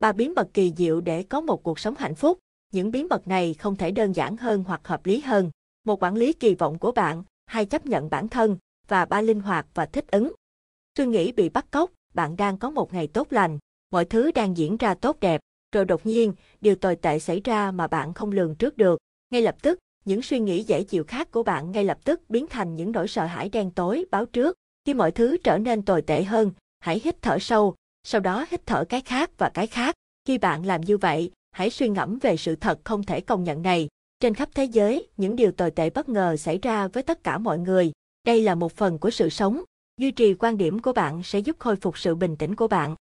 Ba 0.00 0.12
bí 0.12 0.28
mật 0.28 0.48
kỳ 0.54 0.72
diệu 0.76 1.00
để 1.00 1.22
có 1.22 1.40
một 1.40 1.62
cuộc 1.62 1.78
sống 1.78 1.94
hạnh 1.98 2.14
phúc. 2.14 2.38
Những 2.72 2.90
bí 2.90 3.04
mật 3.04 3.28
này 3.28 3.54
không 3.54 3.76
thể 3.76 3.90
đơn 3.90 4.12
giản 4.12 4.36
hơn 4.36 4.64
hoặc 4.66 4.88
hợp 4.88 5.06
lý 5.06 5.20
hơn. 5.20 5.50
Một 5.84 6.02
quản 6.02 6.14
lý 6.14 6.32
kỳ 6.32 6.54
vọng 6.54 6.78
của 6.78 6.92
bạn, 6.92 7.22
hai 7.46 7.66
chấp 7.66 7.86
nhận 7.86 8.10
bản 8.10 8.28
thân, 8.28 8.58
và 8.88 9.04
ba 9.04 9.20
linh 9.20 9.40
hoạt 9.40 9.66
và 9.74 9.86
thích 9.86 10.10
ứng. 10.10 10.32
Suy 10.98 11.06
nghĩ 11.06 11.32
bị 11.32 11.48
bắt 11.48 11.66
cóc, 11.70 11.90
bạn 12.14 12.36
đang 12.36 12.58
có 12.58 12.70
một 12.70 12.92
ngày 12.92 13.06
tốt 13.06 13.26
lành, 13.30 13.58
mọi 13.90 14.04
thứ 14.04 14.32
đang 14.32 14.56
diễn 14.56 14.76
ra 14.76 14.94
tốt 14.94 15.16
đẹp, 15.20 15.40
rồi 15.74 15.84
đột 15.84 16.06
nhiên, 16.06 16.32
điều 16.60 16.74
tồi 16.74 16.96
tệ 16.96 17.18
xảy 17.18 17.40
ra 17.44 17.70
mà 17.70 17.86
bạn 17.86 18.14
không 18.14 18.32
lường 18.32 18.54
trước 18.54 18.76
được. 18.76 18.98
Ngay 19.30 19.42
lập 19.42 19.56
tức, 19.62 19.78
những 20.04 20.22
suy 20.22 20.38
nghĩ 20.38 20.62
dễ 20.62 20.82
chịu 20.82 21.04
khác 21.04 21.30
của 21.30 21.42
bạn 21.42 21.72
ngay 21.72 21.84
lập 21.84 21.98
tức 22.04 22.20
biến 22.28 22.46
thành 22.50 22.76
những 22.76 22.92
nỗi 22.92 23.08
sợ 23.08 23.24
hãi 23.24 23.48
đen 23.48 23.70
tối 23.70 24.04
báo 24.10 24.26
trước. 24.26 24.56
Khi 24.86 24.94
mọi 24.94 25.10
thứ 25.10 25.36
trở 25.44 25.58
nên 25.58 25.82
tồi 25.82 26.02
tệ 26.02 26.22
hơn, 26.22 26.50
hãy 26.80 27.00
hít 27.04 27.22
thở 27.22 27.38
sâu, 27.38 27.74
sau 28.06 28.20
đó 28.20 28.46
hít 28.50 28.66
thở 28.66 28.84
cái 28.84 29.00
khác 29.00 29.30
và 29.38 29.48
cái 29.54 29.66
khác. 29.66 29.94
Khi 30.24 30.38
bạn 30.38 30.66
làm 30.66 30.80
như 30.80 30.96
vậy, 30.96 31.30
hãy 31.52 31.70
suy 31.70 31.88
ngẫm 31.88 32.18
về 32.18 32.36
sự 32.36 32.56
thật 32.56 32.80
không 32.84 33.02
thể 33.02 33.20
công 33.20 33.44
nhận 33.44 33.62
này. 33.62 33.88
Trên 34.20 34.34
khắp 34.34 34.48
thế 34.54 34.64
giới, 34.64 35.08
những 35.16 35.36
điều 35.36 35.52
tồi 35.52 35.70
tệ 35.70 35.90
bất 35.90 36.08
ngờ 36.08 36.36
xảy 36.36 36.58
ra 36.62 36.88
với 36.88 37.02
tất 37.02 37.24
cả 37.24 37.38
mọi 37.38 37.58
người. 37.58 37.92
Đây 38.26 38.42
là 38.42 38.54
một 38.54 38.72
phần 38.72 38.98
của 38.98 39.10
sự 39.10 39.28
sống. 39.28 39.62
Duy 40.00 40.10
trì 40.10 40.34
quan 40.34 40.56
điểm 40.56 40.78
của 40.78 40.92
bạn 40.92 41.22
sẽ 41.22 41.38
giúp 41.38 41.56
khôi 41.58 41.76
phục 41.76 41.98
sự 41.98 42.14
bình 42.14 42.36
tĩnh 42.36 42.54
của 42.54 42.68
bạn. 42.68 42.94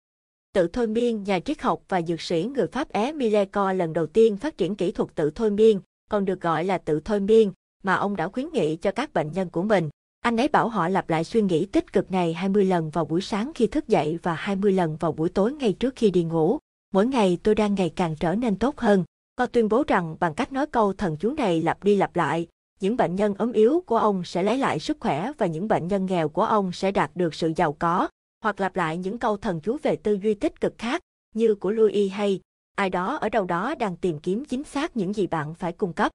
Tự 0.55 0.67
thôi 0.67 0.87
miên, 0.87 1.23
nhà 1.23 1.39
triết 1.39 1.61
học 1.61 1.81
và 1.89 2.01
dược 2.01 2.21
sĩ 2.21 2.49
người 2.55 2.67
Pháp 2.67 2.89
é 2.89 3.13
Co 3.51 3.73
lần 3.73 3.93
đầu 3.93 4.07
tiên 4.07 4.37
phát 4.37 4.57
triển 4.57 4.75
kỹ 4.75 4.91
thuật 4.91 5.09
tự 5.15 5.31
thôi 5.31 5.51
miên, 5.51 5.79
còn 6.09 6.25
được 6.25 6.41
gọi 6.41 6.63
là 6.63 6.77
tự 6.77 6.99
thôi 6.99 7.19
miên, 7.19 7.51
mà 7.83 7.95
ông 7.95 8.15
đã 8.15 8.27
khuyến 8.27 8.49
nghị 8.53 8.75
cho 8.75 8.91
các 8.91 9.13
bệnh 9.13 9.31
nhân 9.31 9.49
của 9.49 9.63
mình. 9.63 9.89
Anh 10.21 10.37
ấy 10.37 10.47
bảo 10.47 10.67
họ 10.67 10.87
lặp 10.87 11.09
lại 11.09 11.23
suy 11.23 11.41
nghĩ 11.41 11.65
tích 11.65 11.93
cực 11.93 12.11
này 12.11 12.33
20 12.33 12.65
lần 12.65 12.89
vào 12.89 13.05
buổi 13.05 13.21
sáng 13.21 13.51
khi 13.55 13.67
thức 13.67 13.87
dậy 13.87 14.19
và 14.23 14.33
20 14.33 14.71
lần 14.71 14.97
vào 14.97 15.11
buổi 15.11 15.29
tối 15.29 15.53
ngay 15.53 15.73
trước 15.73 15.93
khi 15.95 16.11
đi 16.11 16.23
ngủ. 16.23 16.57
Mỗi 16.93 17.07
ngày 17.07 17.37
tôi 17.43 17.55
đang 17.55 17.75
ngày 17.75 17.93
càng 17.95 18.15
trở 18.19 18.35
nên 18.35 18.55
tốt 18.55 18.79
hơn. 18.79 19.03
Có 19.35 19.45
tuyên 19.45 19.69
bố 19.69 19.83
rằng 19.87 20.15
bằng 20.19 20.33
cách 20.33 20.53
nói 20.53 20.65
câu 20.65 20.93
thần 20.93 21.17
chú 21.17 21.33
này 21.33 21.61
lặp 21.61 21.83
đi 21.83 21.95
lặp 21.95 22.15
lại, 22.15 22.47
những 22.79 22.97
bệnh 22.97 23.15
nhân 23.15 23.35
ốm 23.37 23.51
yếu 23.51 23.83
của 23.85 23.97
ông 23.97 24.23
sẽ 24.23 24.43
lấy 24.43 24.57
lại 24.57 24.79
sức 24.79 24.97
khỏe 24.99 25.31
và 25.37 25.45
những 25.45 25.67
bệnh 25.67 25.87
nhân 25.87 26.05
nghèo 26.05 26.29
của 26.29 26.43
ông 26.43 26.71
sẽ 26.71 26.91
đạt 26.91 27.11
được 27.15 27.35
sự 27.35 27.53
giàu 27.55 27.73
có, 27.73 28.07
hoặc 28.41 28.59
lặp 28.59 28.75
lại 28.75 28.97
những 28.97 29.17
câu 29.17 29.37
thần 29.37 29.59
chú 29.61 29.77
về 29.83 29.95
tư 29.95 30.13
duy 30.23 30.33
tích 30.33 30.61
cực 30.61 30.73
khác, 30.77 31.01
như 31.35 31.55
của 31.55 31.71
Louis 31.71 32.11
hay 32.11 32.39
ai 32.75 32.89
đó 32.89 33.15
ở 33.15 33.29
đâu 33.29 33.45
đó 33.45 33.75
đang 33.75 33.97
tìm 33.97 34.19
kiếm 34.19 34.45
chính 34.45 34.63
xác 34.63 34.97
những 34.97 35.13
gì 35.13 35.27
bạn 35.27 35.53
phải 35.53 35.71
cung 35.71 35.93
cấp. 35.93 36.11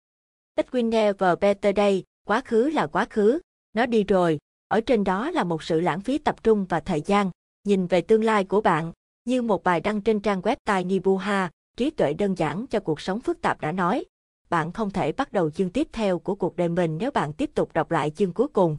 It 0.57 0.67
will 0.71 0.89
never 0.89 1.39
better 1.41 1.77
day, 1.77 2.05
quá 2.27 2.41
khứ 2.45 2.71
là 2.71 2.87
quá 2.87 3.07
khứ, 3.11 3.41
nó 3.73 3.87
đi 3.87 4.05
rồi, 4.05 4.39
ở 4.69 4.81
trên 4.81 5.05
đó 5.05 5.31
là 5.31 5.45
một 5.45 5.63
sự 5.63 5.81
lãng 5.81 6.01
phí 6.01 6.19
tập 6.19 6.43
trung 6.43 6.65
và 6.65 6.81
thời 6.81 7.01
gian, 7.01 7.31
nhìn 7.65 7.87
về 7.87 8.01
tương 8.01 8.25
lai 8.25 8.45
của 8.45 8.61
bạn, 8.61 8.93
như 9.25 9.43
một 9.43 9.65
bài 9.65 9.81
đăng 9.81 10.01
trên 10.01 10.21
trang 10.21 10.41
web 10.41 10.57
Tài 10.65 10.85
Nibuha, 10.85 11.51
trí 11.77 11.91
tuệ 11.91 12.15
đơn 12.15 12.35
giản 12.35 12.67
cho 12.67 12.81
cuộc 12.81 13.01
sống 13.01 13.21
phức 13.21 13.43
tạp 13.43 13.61
đã 13.61 13.73
nói. 13.73 14.05
Bạn 14.51 14.73
không 14.73 14.91
thể 14.91 15.13
bắt 15.13 15.33
đầu 15.33 15.51
chương 15.51 15.71
tiếp 15.71 15.89
theo 15.93 16.19
của 16.19 16.35
cuộc 16.35 16.57
đời 16.57 16.69
mình 16.69 16.99
nếu 16.99 17.11
bạn 17.11 17.33
tiếp 17.33 17.51
tục 17.55 17.73
đọc 17.73 17.91
lại 17.91 18.11
chương 18.11 18.33
cuối 18.33 18.49
cùng. 18.49 18.77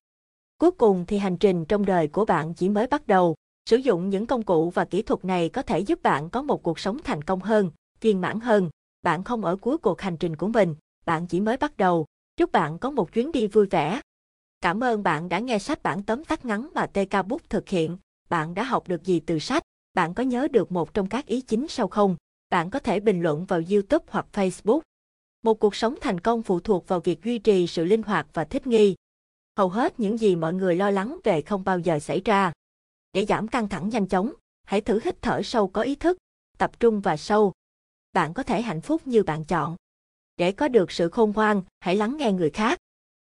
Cuối 0.58 0.72
cùng 0.72 1.06
thì 1.06 1.18
hành 1.18 1.38
trình 1.38 1.66
trong 1.66 1.86
đời 1.86 2.08
của 2.08 2.26
bạn 2.26 2.54
chỉ 2.54 2.70
mới 2.70 2.88
bắt 2.88 3.08
đầu. 3.08 3.36
Sử 3.70 3.78
dụng 3.78 4.10
những 4.10 4.26
công 4.26 4.44
cụ 4.44 4.70
và 4.70 4.86
kỹ 4.86 5.02
thuật 5.02 5.26
này 5.26 5.50
có 5.50 5.62
thể 5.62 5.80
giúp 5.80 6.04
bạn 6.04 6.30
có 6.30 6.42
một 6.42 6.64
cuộc 6.64 6.80
sống 6.80 6.98
thành 7.04 7.22
công 7.22 7.40
hơn, 7.40 7.72
viên 8.02 8.22
mãn 8.22 8.40
hơn. 8.40 8.70
Bạn 9.02 9.24
không 9.24 9.46
ở 9.46 9.56
cuối 9.56 9.78
cuộc 9.78 10.02
hành 10.02 10.18
trình 10.18 10.36
của 10.36 10.48
mình, 10.48 10.76
bạn 11.06 11.28
chỉ 11.28 11.40
mới 11.40 11.58
bắt 11.58 11.78
đầu. 11.78 12.06
Chúc 12.38 12.52
bạn 12.52 12.80
có 12.80 12.92
một 12.92 13.14
chuyến 13.14 13.32
đi 13.32 13.48
vui 13.48 13.66
vẻ. 13.66 14.02
Cảm 14.62 14.84
ơn 14.84 15.04
bạn 15.04 15.30
đã 15.30 15.40
nghe 15.40 15.60
sách 15.60 15.84
bản 15.84 16.04
tóm 16.04 16.24
tắt 16.24 16.46
ngắn 16.46 16.70
mà 16.74 16.88
TK 16.88 17.28
Book 17.28 17.50
thực 17.50 17.70
hiện. 17.70 17.98
Bạn 18.30 18.54
đã 18.54 18.64
học 18.64 18.88
được 18.88 19.04
gì 19.04 19.20
từ 19.20 19.40
sách? 19.40 19.64
Bạn 19.94 20.14
có 20.14 20.24
nhớ 20.24 20.48
được 20.52 20.72
một 20.72 20.94
trong 20.94 21.10
các 21.10 21.26
ý 21.26 21.42
chính 21.42 21.68
sau 21.68 21.88
không? 21.88 22.16
Bạn 22.50 22.70
có 22.70 22.80
thể 22.80 23.00
bình 23.00 23.22
luận 23.22 23.46
vào 23.46 23.62
YouTube 23.72 24.06
hoặc 24.10 24.26
Facebook. 24.34 24.82
Một 25.44 25.60
cuộc 25.60 25.76
sống 25.76 25.96
thành 26.02 26.20
công 26.20 26.44
phụ 26.44 26.60
thuộc 26.60 26.88
vào 26.88 27.00
việc 27.00 27.24
duy 27.24 27.40
trì 27.40 27.68
sự 27.68 27.86
linh 27.86 28.04
hoạt 28.04 28.28
và 28.34 28.44
thích 28.44 28.68
nghi. 28.68 28.96
Hầu 29.58 29.70
hết 29.70 30.00
những 30.00 30.18
gì 30.18 30.36
mọi 30.36 30.54
người 30.54 30.76
lo 30.76 30.92
lắng 30.92 31.20
về 31.24 31.42
không 31.42 31.64
bao 31.64 31.80
giờ 31.80 32.00
xảy 32.00 32.22
ra. 32.26 32.52
Để 33.14 33.26
giảm 33.26 33.48
căng 33.48 33.70
thẳng 33.70 33.90
nhanh 33.90 34.08
chóng, 34.08 34.34
hãy 34.64 34.82
thử 34.82 35.00
hít 35.04 35.22
thở 35.22 35.42
sâu 35.44 35.68
có 35.68 35.82
ý 35.82 35.96
thức, 35.96 36.18
tập 36.58 36.80
trung 36.80 37.02
và 37.02 37.18
sâu. 37.18 37.54
Bạn 38.14 38.34
có 38.34 38.44
thể 38.44 38.62
hạnh 38.62 38.82
phúc 38.82 39.08
như 39.08 39.24
bạn 39.24 39.46
chọn. 39.46 39.76
Để 40.38 40.52
có 40.52 40.68
được 40.68 40.92
sự 40.92 41.10
khôn 41.10 41.32
ngoan, 41.36 41.62
hãy 41.80 41.96
lắng 41.96 42.18
nghe 42.18 42.32
người 42.32 42.50
khác. 42.50 42.80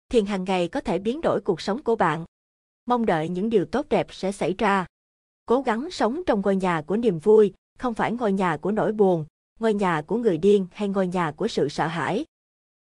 Thiền 0.09 0.25
hàng 0.25 0.43
ngày 0.43 0.67
có 0.67 0.81
thể 0.81 0.99
biến 0.99 1.21
đổi 1.21 1.41
cuộc 1.41 1.61
sống 1.61 1.83
của 1.83 1.95
bạn. 1.95 2.25
Mong 2.85 3.05
đợi 3.05 3.29
những 3.29 3.49
điều 3.49 3.65
tốt 3.65 3.85
đẹp 3.89 4.07
sẽ 4.09 4.31
xảy 4.31 4.55
ra. 4.57 4.85
Cố 5.45 5.61
gắng 5.61 5.91
sống 5.91 6.21
trong 6.25 6.41
ngôi 6.41 6.55
nhà 6.55 6.81
của 6.81 6.97
niềm 6.97 7.19
vui, 7.19 7.53
không 7.79 7.93
phải 7.93 8.11
ngôi 8.11 8.33
nhà 8.33 8.57
của 8.57 8.71
nỗi 8.71 8.91
buồn, 8.91 9.25
ngôi 9.59 9.73
nhà 9.73 10.01
của 10.01 10.17
người 10.17 10.37
điên 10.37 10.67
hay 10.71 10.87
ngôi 10.87 11.07
nhà 11.07 11.31
của 11.31 11.47
sự 11.47 11.69
sợ 11.69 11.87
hãi. 11.87 12.25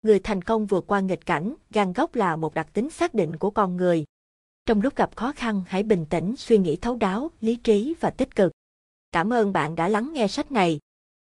Người 0.01 0.19
thành 0.19 0.41
công 0.41 0.65
vượt 0.65 0.87
qua 0.87 0.99
nghịch 0.99 1.25
cảnh, 1.25 1.53
gan 1.69 1.93
góc 1.93 2.15
là 2.15 2.35
một 2.35 2.53
đặc 2.53 2.67
tính 2.73 2.89
xác 2.89 3.13
định 3.13 3.35
của 3.35 3.51
con 3.51 3.77
người. 3.77 4.05
Trong 4.65 4.81
lúc 4.81 4.95
gặp 4.95 5.15
khó 5.15 5.33
khăn 5.35 5.63
hãy 5.67 5.83
bình 5.83 6.05
tĩnh, 6.09 6.35
suy 6.37 6.57
nghĩ 6.57 6.75
thấu 6.75 6.95
đáo, 6.95 7.31
lý 7.41 7.55
trí 7.55 7.95
và 7.99 8.09
tích 8.09 8.35
cực. 8.35 8.51
Cảm 9.11 9.33
ơn 9.33 9.53
bạn 9.53 9.75
đã 9.75 9.87
lắng 9.87 10.13
nghe 10.13 10.27
sách 10.27 10.51
này. 10.51 10.79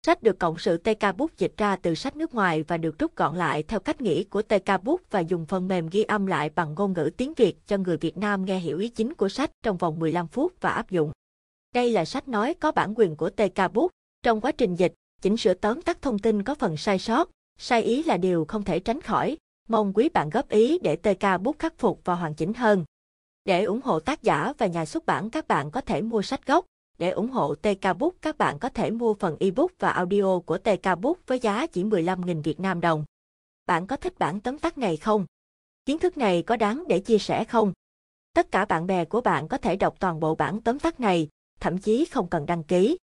Sách 0.06 0.24
được 0.24 0.40
cộng 0.40 0.58
sự 0.58 0.78
TK 0.78 1.18
Book 1.18 1.38
dịch 1.38 1.54
ra 1.58 1.76
từ 1.76 1.96
sách 1.96 2.16
nước 2.16 2.36
ngoài 2.36 2.64
và 2.64 2.78
được 2.78 3.00
rút 3.00 3.16
gọn 3.16 3.36
lại 3.36 3.64
theo 3.64 3.80
cách 3.80 4.02
nghĩ 4.02 4.24
của 4.24 4.42
TK 4.42 4.84
Book 4.84 5.02
và 5.12 5.20
dùng 5.20 5.46
phần 5.46 5.68
mềm 5.68 5.88
ghi 5.92 6.04
âm 6.04 6.26
lại 6.26 6.50
bằng 6.56 6.74
ngôn 6.74 6.94
ngữ 6.94 7.10
tiếng 7.18 7.34
Việt 7.34 7.68
cho 7.68 7.78
người 7.78 7.98
Việt 7.98 8.18
Nam 8.18 8.46
nghe 8.46 8.60
hiểu 8.60 8.80
ý 8.80 8.90
chính 8.90 9.14
của 9.14 9.30
sách 9.30 9.52
trong 9.64 9.78
vòng 9.78 10.00
15 10.00 10.28
phút 10.28 10.54
và 10.62 10.70
áp 10.70 10.90
dụng. 10.90 11.12
Đây 11.74 11.92
là 11.92 12.06
sách 12.06 12.28
nói 12.28 12.54
có 12.54 12.72
bản 12.72 12.94
quyền 12.98 13.16
của 13.16 13.30
TK 13.30 13.74
Book. 13.74 13.92
Trong 14.24 14.42
quá 14.42 14.52
trình 14.52 14.76
dịch, 14.76 14.94
chỉnh 15.22 15.38
sửa 15.38 15.54
tóm 15.54 15.82
tắt 15.82 16.02
thông 16.02 16.20
tin 16.20 16.44
có 16.44 16.56
phần 16.56 16.78
sai 16.78 17.00
sót, 17.00 17.30
sai 17.62 17.84
ý 17.84 18.04
là 18.04 18.18
điều 18.18 18.46
không 18.48 18.64
thể 18.64 18.80
tránh 18.80 19.02
khỏi. 19.02 19.38
Mong 19.70 19.94
quý 19.94 20.10
bạn 20.10 20.30
góp 20.30 20.50
ý 20.50 20.80
để 20.80 20.96
TK 20.96 21.42
Book 21.42 21.60
khắc 21.60 21.78
phục 21.78 22.02
và 22.06 22.16
hoàn 22.16 22.34
chỉnh 22.34 22.54
hơn. 22.54 22.86
Để 23.46 23.64
ủng 23.64 23.82
hộ 23.84 24.00
tác 24.00 24.24
giả 24.24 24.54
và 24.58 24.68
nhà 24.68 24.86
xuất 24.86 25.06
bản 25.06 25.30
các 25.30 25.48
bạn 25.48 25.72
có 25.72 25.82
thể 25.82 26.02
mua 26.02 26.22
sách 26.22 26.48
gốc. 26.48 26.66
Để 26.98 27.10
ủng 27.10 27.30
hộ 27.30 27.56
TK 27.56 27.98
Book 28.00 28.14
các 28.22 28.38
bạn 28.38 28.60
có 28.60 28.70
thể 28.70 28.92
mua 28.92 29.14
phần 29.14 29.38
ebook 29.40 29.72
và 29.80 29.90
audio 29.90 30.40
của 30.40 30.58
TK 30.58 31.00
Book 31.02 31.18
với 31.28 31.40
giá 31.40 31.68
chỉ 31.68 31.84
15.000 31.84 32.42
Việt 32.42 32.60
Nam 32.60 32.82
đồng. 32.82 33.06
Bạn 33.66 33.88
có 33.88 33.96
thích 33.98 34.20
bản 34.20 34.40
tóm 34.40 34.58
tắt 34.58 34.78
này 34.78 34.98
không? 34.98 35.26
Kiến 35.86 36.00
thức 36.00 36.18
này 36.18 36.44
có 36.44 36.56
đáng 36.56 36.84
để 36.88 37.00
chia 37.00 37.18
sẻ 37.18 37.44
không? 37.44 37.74
Tất 38.34 38.52
cả 38.52 38.66
bạn 38.66 38.88
bè 38.88 39.06
của 39.06 39.22
bạn 39.22 39.48
có 39.48 39.58
thể 39.58 39.76
đọc 39.76 39.96
toàn 40.00 40.20
bộ 40.20 40.36
bản 40.36 40.62
tóm 40.62 40.80
tắt 40.80 41.00
này, 41.00 41.28
thậm 41.60 41.78
chí 41.78 42.06
không 42.06 42.28
cần 42.28 42.46
đăng 42.46 42.64
ký. 42.64 42.98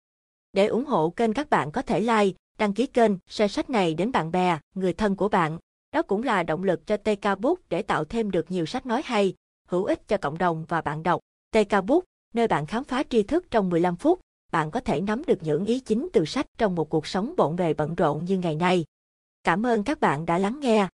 Để 0.52 0.66
ủng 0.66 0.84
hộ 0.84 1.10
kênh 1.10 1.32
các 1.32 1.50
bạn 1.50 1.72
có 1.72 1.82
thể 1.82 2.00
like, 2.00 2.38
đăng 2.58 2.72
ký 2.72 2.86
kênh, 2.86 3.12
share 3.28 3.48
sách 3.48 3.70
này 3.70 3.94
đến 3.94 4.12
bạn 4.12 4.30
bè, 4.30 4.58
người 4.74 4.92
thân 4.92 5.16
của 5.16 5.28
bạn. 5.28 5.58
Đó 5.92 6.02
cũng 6.02 6.22
là 6.22 6.42
động 6.42 6.64
lực 6.64 6.86
cho 6.86 6.96
TK 6.96 7.38
Book 7.38 7.58
để 7.68 7.82
tạo 7.82 8.04
thêm 8.04 8.30
được 8.30 8.50
nhiều 8.50 8.66
sách 8.66 8.86
nói 8.86 9.02
hay, 9.04 9.34
hữu 9.68 9.84
ích 9.84 10.08
cho 10.08 10.16
cộng 10.16 10.38
đồng 10.38 10.64
và 10.68 10.80
bạn 10.80 11.02
đọc. 11.02 11.20
TK 11.50 11.84
Book, 11.86 12.04
nơi 12.34 12.48
bạn 12.48 12.66
khám 12.66 12.84
phá 12.84 13.02
tri 13.10 13.22
thức 13.22 13.46
trong 13.50 13.68
15 13.68 13.96
phút, 13.96 14.20
bạn 14.52 14.70
có 14.70 14.80
thể 14.80 15.00
nắm 15.00 15.22
được 15.26 15.38
những 15.42 15.64
ý 15.64 15.80
chính 15.80 16.08
từ 16.12 16.24
sách 16.24 16.46
trong 16.58 16.74
một 16.74 16.90
cuộc 16.90 17.06
sống 17.06 17.34
bộn 17.36 17.56
bề 17.56 17.74
bận 17.74 17.94
rộn 17.94 18.24
như 18.24 18.38
ngày 18.38 18.56
nay. 18.56 18.84
Cảm 19.44 19.66
ơn 19.66 19.84
các 19.84 20.00
bạn 20.00 20.26
đã 20.26 20.38
lắng 20.38 20.60
nghe. 20.60 20.88